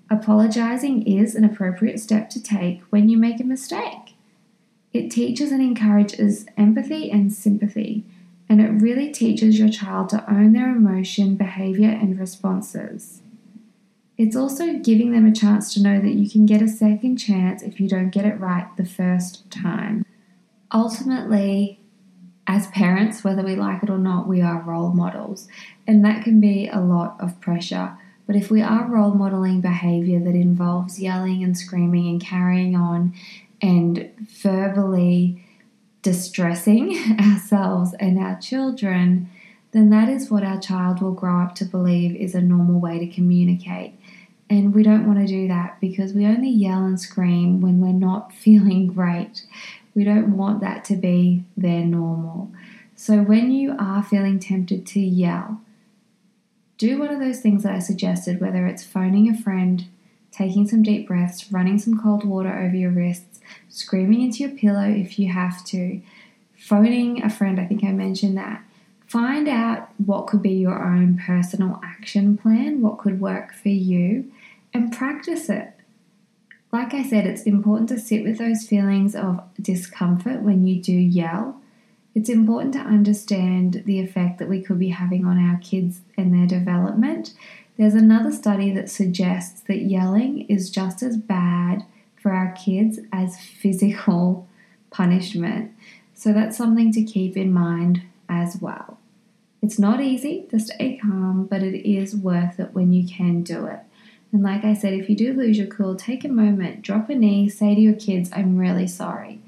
Apologizing 0.10 1.05
is 1.05 1.36
an 1.36 1.43
appropriate 1.43 1.99
step 1.99 2.29
to 2.29 2.41
take 2.41 2.79
when 2.84 3.10
you 3.10 3.17
make 3.17 3.41
a 3.41 3.43
mistake. 3.43 4.15
It 4.93 5.10
teaches 5.10 5.51
and 5.51 5.62
encourages 5.62 6.45
empathy 6.55 7.12
and 7.12 7.34
sympathy, 7.34 8.05
and 8.47 8.62
it 8.62 8.69
really 8.69 9.12
teaches 9.12 9.60
your 9.60 9.67
child 9.67 10.08
to 10.12 10.32
own 10.32 10.53
their 10.53 10.73
emotion, 10.73 11.36
behavior, 11.36 11.89
and 11.89 12.17
responses. 12.17 13.21
It's 14.19 14.36
also 14.36 14.73
giving 14.73 15.12
them 15.12 15.25
a 15.25 15.34
chance 15.34 15.73
to 15.73 15.82
know 15.82 15.99
that 15.99 16.13
you 16.13 16.29
can 16.29 16.45
get 16.45 16.62
a 16.62 16.67
second 16.67 17.17
chance 17.17 17.63
if 17.63 17.79
you 17.79 17.89
don't 17.89 18.12
get 18.12 18.25
it 18.25 18.39
right 18.39 18.67
the 18.77 18.86
first 18.86 19.49
time. 19.49 20.05
Ultimately, 20.71 21.79
as 22.45 22.67
parents, 22.67 23.23
whether 23.23 23.41
we 23.41 23.55
like 23.55 23.82
it 23.82 23.89
or 23.89 23.97
not, 23.97 24.27
we 24.27 24.41
are 24.41 24.62
role 24.62 24.91
models, 24.91 25.47
and 25.88 26.05
that 26.05 26.23
can 26.23 26.39
be 26.39 26.67
a 26.67 26.79
lot 26.79 27.15
of 27.19 27.41
pressure 27.41 27.97
but 28.29 28.36
if 28.36 28.51
we 28.51 28.62
are 28.62 28.86
role 28.86 29.15
modeling 29.15 29.60
behavior 29.60 30.19
that 30.19 30.36
involves 30.36 30.99
yelling 30.99 31.43
and 31.43 31.58
screaming 31.58 32.08
and 32.10 32.21
carrying 32.21 32.75
on 32.75 33.15
and 33.60 34.08
verbally 34.43 35.43
distressing 36.03 36.95
ourselves 37.19 37.95
and 37.99 38.19
our 38.19 38.39
children, 38.39 39.32
then 39.71 39.89
that 39.89 40.10
is 40.10 40.29
what 40.29 40.43
our 40.43 40.60
child 40.60 41.01
will 41.01 41.13
grow 41.13 41.41
up 41.41 41.55
to 41.55 41.65
believe 41.65 42.15
is 42.15 42.36
a 42.36 42.41
normal 42.41 42.79
way 42.79 42.99
to 42.99 43.08
communicate. 43.08 43.98
And 44.49 44.73
we 44.73 44.81
don't 44.81 45.05
want 45.05 45.19
to 45.19 45.27
do 45.27 45.47
that 45.47 45.79
because 45.79 46.13
we 46.13 46.25
only 46.25 46.49
yell 46.49 46.83
and 46.83 46.99
scream 46.99 47.62
when 47.62 47.79
we're 47.79 47.91
not 47.91 48.33
feeling 48.45 48.88
great. 48.88 49.43
We 49.93 50.03
don't 50.03 50.38
want 50.38 50.62
that 50.62 50.83
to 50.85 50.95
be 50.95 51.43
their 51.55 51.83
normal. 51.85 52.51
So 52.95 53.21
when 53.21 53.51
you 53.51 53.75
are 53.79 54.03
feeling 54.03 54.39
tempted 54.39 54.85
to 54.88 54.99
yell, 54.99 55.62
do 56.77 56.97
one 56.97 57.09
of 57.09 57.19
those 57.19 57.41
things 57.41 57.63
that 57.63 57.73
I 57.73 57.79
suggested, 57.79 58.39
whether 58.39 58.65
it's 58.65 58.83
phoning 58.83 59.29
a 59.29 59.38
friend, 59.38 59.85
taking 60.31 60.67
some 60.67 60.83
deep 60.83 61.07
breaths, 61.07 61.51
running 61.51 61.77
some 61.77 62.01
cold 62.01 62.23
water 62.23 62.57
over 62.57 62.75
your 62.75 62.91
wrists, 62.91 63.39
screaming 63.67 64.21
into 64.21 64.43
your 64.43 64.51
pillow 64.51 64.89
if 64.89 65.19
you 65.19 65.31
have 65.31 65.65
to, 65.65 66.01
phoning 66.57 67.23
a 67.23 67.29
friend, 67.29 67.59
I 67.59 67.65
think 67.65 67.83
I 67.83 67.91
mentioned 67.91 68.38
that. 68.38 68.63
Find 69.07 69.47
out 69.47 69.89
what 69.97 70.27
could 70.27 70.41
be 70.41 70.51
your 70.51 70.83
own 70.83 71.17
personal 71.25 71.81
action 71.83 72.38
plan, 72.38 72.81
what 72.81 72.99
could 72.99 73.19
work 73.19 73.53
for 73.53 73.69
you, 73.69 74.31
and 74.73 74.95
practice 74.95 75.49
it. 75.49 75.73
Like 76.71 76.93
I 76.93 77.03
said, 77.03 77.25
it's 77.25 77.43
important 77.43 77.89
to 77.89 77.99
sit 77.99 78.23
with 78.23 78.38
those 78.38 78.67
feelings 78.67 79.15
of 79.15 79.41
discomfort 79.60 80.41
when 80.41 80.67
you 80.67 80.82
do 80.82 80.93
yell 80.93 81.60
it's 82.15 82.29
important 82.29 82.73
to 82.73 82.79
understand 82.79 83.84
the 83.86 83.99
effect 83.99 84.39
that 84.39 84.49
we 84.49 84.62
could 84.62 84.79
be 84.79 84.89
having 84.89 85.25
on 85.25 85.38
our 85.38 85.58
kids 85.60 86.01
and 86.17 86.34
their 86.34 86.47
development. 86.47 87.34
There's 87.77 87.93
another 87.93 88.32
study 88.32 88.71
that 88.73 88.89
suggests 88.89 89.62
that 89.62 89.84
yelling 89.84 90.41
is 90.49 90.69
just 90.69 91.01
as 91.03 91.17
bad 91.17 91.86
for 92.15 92.34
our 92.34 92.51
kids 92.53 92.99
as 93.13 93.39
physical 93.39 94.47
punishment. 94.89 95.71
So 96.13 96.34
that's 96.34 96.58
something 96.58 96.91
to 96.93 97.03
keep 97.03 97.38
in 97.38 97.53
mind 97.53 98.01
as 98.27 98.58
well. 98.60 98.97
It's 99.62 99.79
not 99.79 100.01
easy 100.01 100.45
to 100.49 100.60
stay 100.60 100.99
calm, 101.01 101.45
but 101.49 101.63
it 101.63 101.89
is 101.89 102.15
worth 102.15 102.60
it 102.60 102.73
when 102.73 102.91
you 102.91 103.08
can 103.08 103.43
do 103.43 103.65
it. 103.65 103.79
And 104.31 104.43
like 104.43 104.63
I 104.63 104.73
said, 104.73 104.93
if 104.93 105.09
you 105.09 105.15
do 105.15 105.33
lose 105.33 105.57
your 105.57 105.67
cool, 105.67 105.95
take 105.95 106.23
a 106.23 106.29
moment, 106.29 106.81
drop 106.81 107.09
a 107.09 107.15
knee, 107.15 107.49
say 107.49 107.73
to 107.73 107.81
your 107.81 107.95
kids, 107.95 108.29
I'm 108.33 108.57
really 108.57 108.87
sorry. 108.87 109.39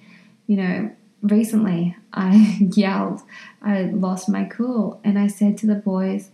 You 0.48 0.58
know, 0.58 0.92
recently 1.22 1.96
I 2.14 2.58
yelled, 2.76 3.22
I 3.62 3.84
lost 3.84 4.28
my 4.28 4.46
cool, 4.46 5.00
and 5.04 5.20
I 5.20 5.28
said 5.28 5.58
to 5.60 5.68
the 5.68 5.76
boys, 5.76 6.32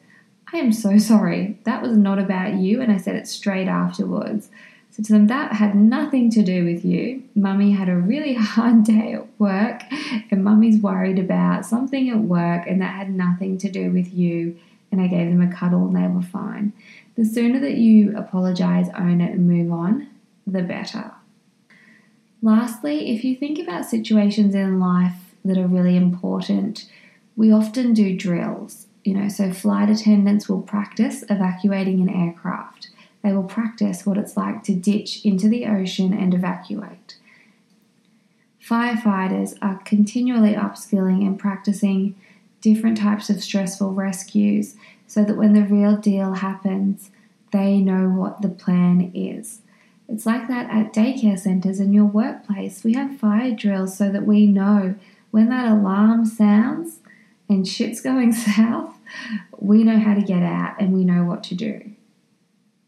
I 0.54 0.58
am 0.58 0.72
so 0.72 0.98
sorry. 0.98 1.58
That 1.66 1.82
was 1.82 1.98
not 1.98 2.20
about 2.20 2.54
you. 2.54 2.82
And 2.82 2.92
I 2.92 2.98
said 2.98 3.16
it 3.16 3.28
straight 3.28 3.68
afterwards. 3.68 4.50
So 4.92 5.04
to 5.04 5.14
them, 5.14 5.28
that 5.28 5.54
had 5.54 5.76
nothing 5.76 6.32
to 6.32 6.42
do 6.42 6.64
with 6.64 6.84
you. 6.84 7.24
Mummy 7.36 7.72
had 7.72 7.90
a 7.90 7.96
really 7.96 8.34
hard 8.40 8.84
day 8.84 9.14
at 9.14 9.28
work, 9.40 9.84
and 10.32 10.44
mummy's 10.44 10.82
worried 10.82 11.20
about 11.20 11.66
something 11.66 12.10
at 12.10 12.18
work, 12.18 12.66
and 12.66 12.82
that 12.82 12.96
had 12.96 13.14
nothing 13.14 13.58
to 13.60 13.70
do 13.70 13.92
with 13.92 14.14
you. 14.14 14.58
And 14.92 15.02
I 15.02 15.08
gave 15.08 15.30
them 15.30 15.42
a 15.42 15.54
cuddle, 15.54 15.86
and 15.86 15.96
they 15.96 16.08
were 16.08 16.22
fine. 16.22 16.72
The 17.18 17.26
sooner 17.26 17.60
that 17.60 17.78
you 17.78 18.16
apologize, 18.16 18.90
own 18.98 19.22
it, 19.22 19.34
and 19.34 19.48
move 19.48 19.72
on, 19.72 20.08
the 20.46 20.62
better. 20.62 21.12
Lastly, 22.42 23.16
if 23.16 23.24
you 23.24 23.36
think 23.36 23.58
about 23.58 23.86
situations 23.86 24.54
in 24.54 24.80
life 24.80 25.28
that 25.48 25.58
are 25.58 25.68
really 25.68 25.96
important. 25.96 26.90
We 27.36 27.52
often 27.52 27.94
do 27.94 28.16
drills, 28.16 28.88
you 29.04 29.14
know, 29.14 29.30
so 29.30 29.52
flight 29.52 29.90
attendants 29.90 30.48
will 30.48 30.62
practice 30.62 31.24
evacuating 31.30 32.02
an 32.02 32.10
aircraft. 32.10 32.90
They 33.24 33.34
will 33.34 33.44
practice 33.44 34.06
what 34.06 34.18
it's 34.18 34.38
like 34.38 34.64
to 34.64 34.76
ditch 34.76 35.26
into 35.26 35.48
the 35.48 35.66
ocean 35.66 36.14
and 36.14 36.34
evacuate. 36.34 37.16
Firefighters 38.64 39.58
are 39.62 39.80
continually 39.86 40.54
upskilling 40.54 41.26
and 41.26 41.40
practicing 41.40 42.16
different 42.60 42.98
types 42.98 43.30
of 43.30 43.42
stressful 43.42 43.94
rescues 43.94 44.76
so 45.08 45.24
that 45.24 45.38
when 45.38 45.54
the 45.54 45.64
real 45.64 45.98
deal 45.98 46.34
happens, 46.34 47.10
they 47.52 47.80
know 47.80 48.10
what 48.10 48.42
the 48.42 48.50
plan 48.50 49.12
is. 49.16 49.62
It's 50.08 50.26
like 50.26 50.48
that 50.48 50.70
at 50.70 50.94
daycare 50.94 51.40
centres 51.40 51.80
and 51.80 51.94
your 51.94 52.06
workplace. 52.06 52.84
We 52.84 52.94
have 52.94 53.18
fire 53.18 53.52
drills 53.52 53.98
so 53.98 54.12
that 54.12 54.26
we 54.26 54.46
know 54.46 54.96
when 55.32 55.50
that 55.50 55.72
alarm 55.72 56.26
sounds 56.26 57.00
and 57.50 57.68
shit's 57.68 58.02
going 58.02 58.34
south, 58.34 58.96
we 59.58 59.84
know 59.84 60.00
how 60.00 60.14
to 60.14 60.22
get 60.22 60.44
out 60.44 60.76
and 60.80 60.94
we 60.94 61.04
know 61.04 61.24
what 61.24 61.44
to 61.46 61.56
do. 61.56 61.92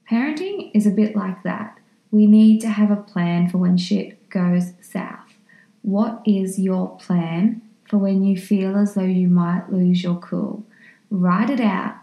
Parenting 0.10 0.72
is 0.74 0.88
a 0.88 0.92
bit 0.92 1.16
like 1.16 1.44
that. 1.44 1.78
We 2.12 2.26
need 2.26 2.62
to 2.62 2.70
have 2.70 2.90
a 2.90 2.96
plan 2.96 3.50
for 3.50 3.60
when 3.60 3.78
shit 3.78 4.30
goes 4.30 4.74
south. 4.82 5.38
What 5.82 6.22
is 6.26 6.60
your 6.60 6.98
plan 6.98 7.62
for 7.88 7.98
when 7.98 8.24
you 8.24 8.38
feel 8.38 8.76
as 8.76 8.96
though 8.96 9.04
you 9.04 9.28
might 9.28 9.72
lose 9.72 10.04
your 10.04 10.18
cool? 10.18 10.64
Write 11.12 11.50
it 11.50 11.62
out, 11.62 11.96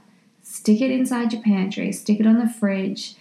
stick 0.47 0.81
it 0.81 0.93
inside 0.93 1.33
your 1.33 1.43
pantry, 1.43 1.93
stick 1.93 2.21
it 2.21 2.27
on 2.27 2.39
the 2.39 2.49
fridge, 2.49 3.17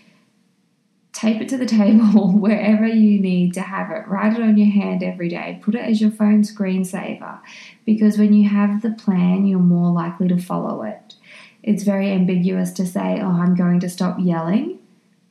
tape 1.12 1.42
it 1.42 1.50
to 1.50 1.58
the 1.58 1.66
table 1.82 2.32
wherever 2.32 2.86
you 2.86 3.20
need 3.20 3.54
to 3.56 3.62
have 3.62 3.90
it. 3.92 4.08
Write 4.08 4.38
it 4.38 4.44
on 4.44 4.58
your 4.58 4.72
hand 4.72 5.02
every 5.02 5.30
day. 5.30 5.60
Put 5.64 5.76
it 5.76 5.80
as 5.80 6.00
your 6.00 6.12
phone 6.12 6.44
screensaver 6.44 7.40
because 7.84 8.18
when 8.18 8.34
you 8.34 8.48
have 8.48 8.82
the 8.82 8.92
plan, 8.92 9.48
you're 9.48 9.60
more 9.60 9.92
likely 9.92 10.28
to 10.28 10.38
follow 10.38 10.84
it. 10.84 11.16
It's 11.64 11.84
very 11.84 12.12
ambiguous 12.12 12.72
to 12.74 12.86
say, 12.86 13.20
Oh, 13.20 13.42
I'm 13.42 13.56
going 13.56 13.80
to 13.80 13.90
stop 13.90 14.18
yelling, 14.20 14.78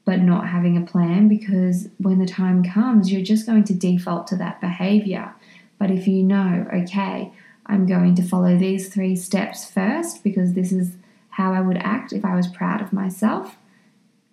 but 0.04 0.18
not 0.20 0.48
having 0.48 0.76
a 0.76 0.85
plan 0.85 1.28
because 1.28 1.88
when 1.98 2.18
the 2.18 2.26
time 2.26 2.64
comes, 2.64 3.12
you're 3.12 3.22
just 3.22 3.46
going 3.46 3.64
to 3.64 3.74
default 3.74 4.26
to 4.28 4.37
that 4.37 4.61
behavior. 4.61 5.33
But 5.78 5.92
if 5.92 6.09
you 6.09 6.24
know, 6.24 6.66
okay, 6.74 7.33
I'm 7.66 7.87
going 7.87 8.16
to 8.16 8.22
follow 8.22 8.59
these 8.59 8.88
three 8.88 9.14
steps 9.14 9.70
first 9.70 10.24
because 10.24 10.54
this 10.54 10.72
is 10.72 10.96
how 11.37 11.53
I 11.53 11.61
would 11.61 11.79
act 11.79 12.12
if 12.12 12.25
I 12.25 12.35
was 12.35 12.47
proud 12.47 12.81
of 12.81 12.92
myself 12.92 13.57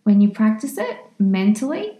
when 0.04 0.22
you 0.22 0.30
practice 0.30 0.78
it 0.78 0.98
mentally, 1.20 1.98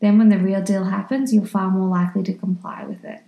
then 0.00 0.18
when 0.18 0.28
the 0.28 0.38
real 0.38 0.62
deal 0.62 0.84
happens, 0.84 1.32
you're 1.32 1.46
far 1.46 1.70
more 1.70 1.88
likely 1.88 2.22
to 2.24 2.34
comply 2.34 2.84
with 2.84 3.04
it. 3.04 3.22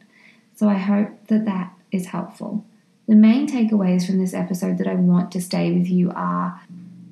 So 0.55 0.69
I 0.69 0.75
hope 0.75 1.27
that 1.29 1.45
that 1.45 1.73
is 1.93 2.07
helpful. 2.07 2.65
The 3.07 3.15
main 3.15 3.47
takeaways 3.47 4.05
from 4.05 4.19
this 4.19 4.35
episode 4.35 4.79
that 4.79 4.89
I 4.89 4.95
want 4.95 5.31
to 5.33 5.41
stay 5.41 5.73
with 5.73 5.89
you 5.89 6.11
are 6.15 6.61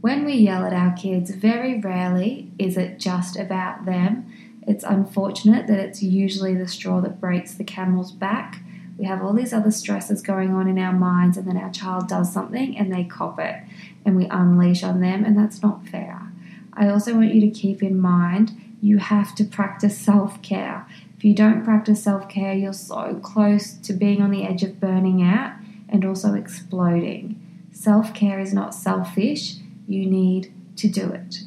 when 0.00 0.24
we 0.24 0.34
yell 0.34 0.64
at 0.64 0.72
our 0.72 0.92
kids, 0.92 1.30
very 1.30 1.80
rarely 1.80 2.50
is 2.58 2.76
it 2.76 2.98
just 2.98 3.38
about 3.38 3.86
them. 3.86 4.30
It's 4.66 4.84
unfortunate 4.84 5.66
that 5.68 5.78
it's 5.78 6.02
usually 6.02 6.54
the 6.54 6.68
straw 6.68 7.00
that 7.00 7.20
breaks 7.20 7.54
the 7.54 7.64
camel's 7.64 8.12
back. 8.12 8.60
We 8.98 9.06
have 9.06 9.22
all 9.22 9.32
these 9.32 9.52
other 9.52 9.70
stresses 9.70 10.20
going 10.20 10.52
on 10.52 10.68
in 10.68 10.78
our 10.78 10.92
minds, 10.92 11.36
and 11.36 11.46
then 11.46 11.56
our 11.56 11.70
child 11.70 12.08
does 12.08 12.32
something 12.32 12.76
and 12.76 12.92
they 12.92 13.04
cop 13.04 13.38
it, 13.40 13.56
and 14.04 14.16
we 14.16 14.26
unleash 14.26 14.82
on 14.82 15.00
them, 15.00 15.24
and 15.24 15.36
that's 15.36 15.62
not 15.62 15.86
fair. 15.86 16.30
I 16.72 16.88
also 16.88 17.14
want 17.14 17.34
you 17.34 17.40
to 17.40 17.50
keep 17.50 17.82
in 17.82 17.98
mind 17.98 18.52
you 18.80 18.98
have 18.98 19.34
to 19.36 19.44
practice 19.44 19.96
self 19.96 20.42
care. 20.42 20.86
If 21.16 21.24
you 21.24 21.34
don't 21.34 21.64
practice 21.64 22.02
self 22.02 22.28
care, 22.28 22.52
you're 22.52 22.74
so 22.74 23.18
close 23.22 23.72
to 23.72 23.92
being 23.94 24.20
on 24.20 24.30
the 24.30 24.44
edge 24.44 24.62
of 24.62 24.78
burning 24.78 25.22
out 25.22 25.54
and 25.88 26.04
also 26.04 26.34
exploding. 26.34 27.40
Self 27.72 28.12
care 28.12 28.38
is 28.38 28.52
not 28.52 28.74
selfish, 28.74 29.54
you 29.88 30.04
need 30.06 30.52
to 30.76 30.88
do 30.88 31.10
it. 31.10 31.40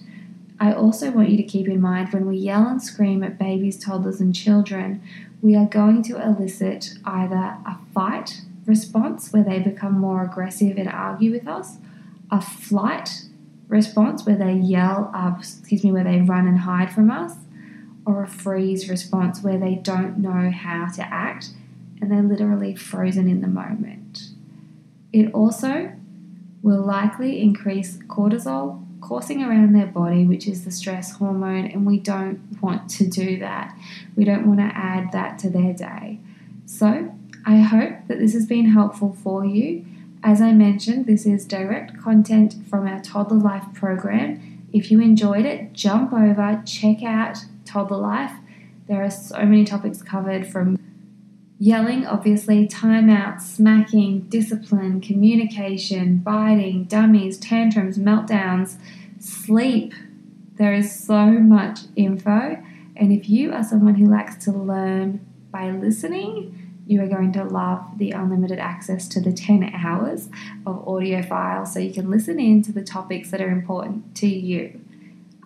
I 0.60 0.74
also 0.74 1.12
want 1.12 1.30
you 1.30 1.38
to 1.38 1.44
keep 1.44 1.68
in 1.68 1.80
mind 1.80 2.12
when 2.12 2.26
we 2.26 2.38
yell 2.38 2.66
and 2.68 2.82
scream 2.82 3.24
at 3.24 3.38
babies, 3.38 3.78
toddlers, 3.78 4.20
and 4.20 4.34
children, 4.34 5.04
we 5.42 5.56
are 5.56 5.66
going 5.66 6.02
to 6.04 6.20
elicit 6.20 6.96
either 7.06 7.58
a 7.66 7.78
fight 7.94 8.42
response 8.66 9.32
where 9.32 9.44
they 9.44 9.60
become 9.60 10.00
more 10.00 10.24
aggressive 10.24 10.78
and 10.78 10.90
argue 10.90 11.32
with 11.32 11.48
us, 11.48 11.78
a 12.32 12.42
flight 12.42 13.24
response 13.68 14.26
where 14.26 14.36
they 14.36 14.54
yell, 14.54 15.12
excuse 15.40 15.84
me, 15.84 15.92
where 15.92 16.04
they 16.04 16.22
run 16.22 16.48
and 16.48 16.60
hide 16.60 16.92
from 16.92 17.12
us, 17.12 17.34
or 18.06 18.24
a 18.24 18.28
freeze 18.28 18.90
response 18.90 19.42
where 19.42 19.58
they 19.58 19.76
don't 19.76 20.18
know 20.18 20.50
how 20.50 20.88
to 20.88 21.02
act 21.02 21.50
and 22.02 22.12
they're 22.12 22.22
literally 22.22 22.76
frozen 22.76 23.28
in 23.28 23.42
the 23.42 23.48
moment. 23.48 24.30
It 25.12 25.34
also 25.34 25.92
will 26.62 26.82
likely 26.82 27.42
increase 27.42 27.98
cortisol 28.08 28.84
coursing 29.02 29.44
around 29.44 29.74
their 29.74 29.86
body, 29.88 30.26
which 30.26 30.48
is 30.48 30.66
the 30.66 30.72
stress 30.72 31.14
hormone, 31.14 31.66
and 31.66 31.86
we 31.86 32.00
don't 32.00 32.40
want 32.62 32.90
to 32.90 33.08
do 33.08 33.40
that. 33.40 33.78
We 34.16 34.26
don't 34.26 34.48
want 34.48 34.60
to 34.60 34.76
add 34.76 35.12
that 35.12 35.40
to 35.40 35.50
their 35.50 35.74
day. 35.74 36.20
So, 36.66 37.14
I 37.46 37.58
hope 37.58 37.94
that 38.08 38.20
this 38.20 38.34
has 38.34 38.46
been 38.46 38.66
helpful 38.66 39.16
for 39.24 39.46
you. 39.46 39.86
As 40.24 40.42
I 40.42 40.52
mentioned, 40.52 41.06
this 41.06 41.26
is 41.26 41.46
direct 41.46 41.98
content 41.98 42.56
from 42.70 42.88
our 42.88 43.00
Toddler 43.00 43.38
Life 43.38 43.66
program. 43.74 44.64
If 44.74 44.92
you 44.92 45.00
enjoyed 45.00 45.46
it, 45.46 45.74
jump 45.74 46.12
over, 46.12 46.62
check 46.66 47.04
out 47.04 47.38
Toddler 47.66 47.98
Life. 47.98 48.34
There 48.88 49.04
are 49.04 49.12
so 49.12 49.38
many 49.38 49.64
topics 49.64 50.02
covered 50.02 50.48
from 50.48 50.78
yelling, 51.60 52.06
obviously, 52.06 52.68
timeout, 52.68 53.42
smacking, 53.42 54.22
discipline, 54.22 55.02
communication, 55.02 56.18
biting, 56.18 56.86
dummies, 56.86 57.38
tantrums, 57.38 57.98
meltdowns, 57.98 58.78
sleep. 59.20 59.94
There 60.56 60.74
is 60.74 61.06
so 61.06 61.28
much 61.28 61.82
info. 61.96 62.62
And 62.96 63.12
if 63.12 63.30
you 63.30 63.54
are 63.54 63.64
someone 63.64 63.96
who 63.96 64.06
likes 64.06 64.44
to 64.46 64.52
learn 64.52 65.26
by 65.52 65.70
listening, 65.70 66.67
you 66.88 67.02
are 67.04 67.08
going 67.08 67.32
to 67.34 67.44
love 67.44 67.98
the 67.98 68.12
unlimited 68.12 68.60
access 68.60 69.08
to 69.10 69.20
the 69.20 69.34
10 69.34 69.72
hours 69.76 70.30
of 70.66 70.88
audio 70.88 71.22
files 71.22 71.74
so 71.74 71.80
you 71.80 71.94
can 71.94 72.10
listen 72.10 72.40
in 72.40 72.64
to 72.64 72.72
the 72.72 72.84
topics 72.84 73.30
that 73.32 73.42
are 73.42 73.50
important 73.50 74.16
to 74.16 74.28
you. 74.28 74.80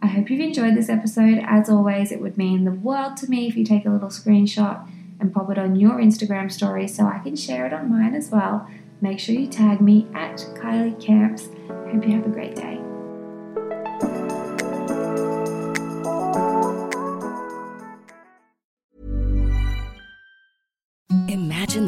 I 0.01 0.07
hope 0.07 0.29
you've 0.29 0.39
enjoyed 0.39 0.75
this 0.75 0.89
episode. 0.89 1.39
As 1.45 1.69
always, 1.69 2.11
it 2.11 2.21
would 2.21 2.37
mean 2.37 2.63
the 2.63 2.71
world 2.71 3.17
to 3.17 3.29
me 3.29 3.47
if 3.47 3.55
you 3.55 3.63
take 3.63 3.85
a 3.85 3.89
little 3.89 4.09
screenshot 4.09 4.87
and 5.19 5.31
pop 5.31 5.51
it 5.51 5.57
on 5.59 5.75
your 5.75 5.99
Instagram 5.99 6.51
story 6.51 6.87
so 6.87 7.05
I 7.05 7.19
can 7.19 7.35
share 7.35 7.67
it 7.67 7.73
on 7.73 7.89
mine 7.89 8.15
as 8.15 8.31
well. 8.31 8.67
Make 8.99 9.19
sure 9.19 9.35
you 9.35 9.47
tag 9.47 9.79
me 9.79 10.07
at 10.13 10.37
Kylie 10.55 10.99
Camps. 10.99 11.49
Hope 11.67 12.05
you 12.05 12.15
have 12.15 12.25
a 12.25 12.29
great 12.29 12.55
day. 12.55 12.80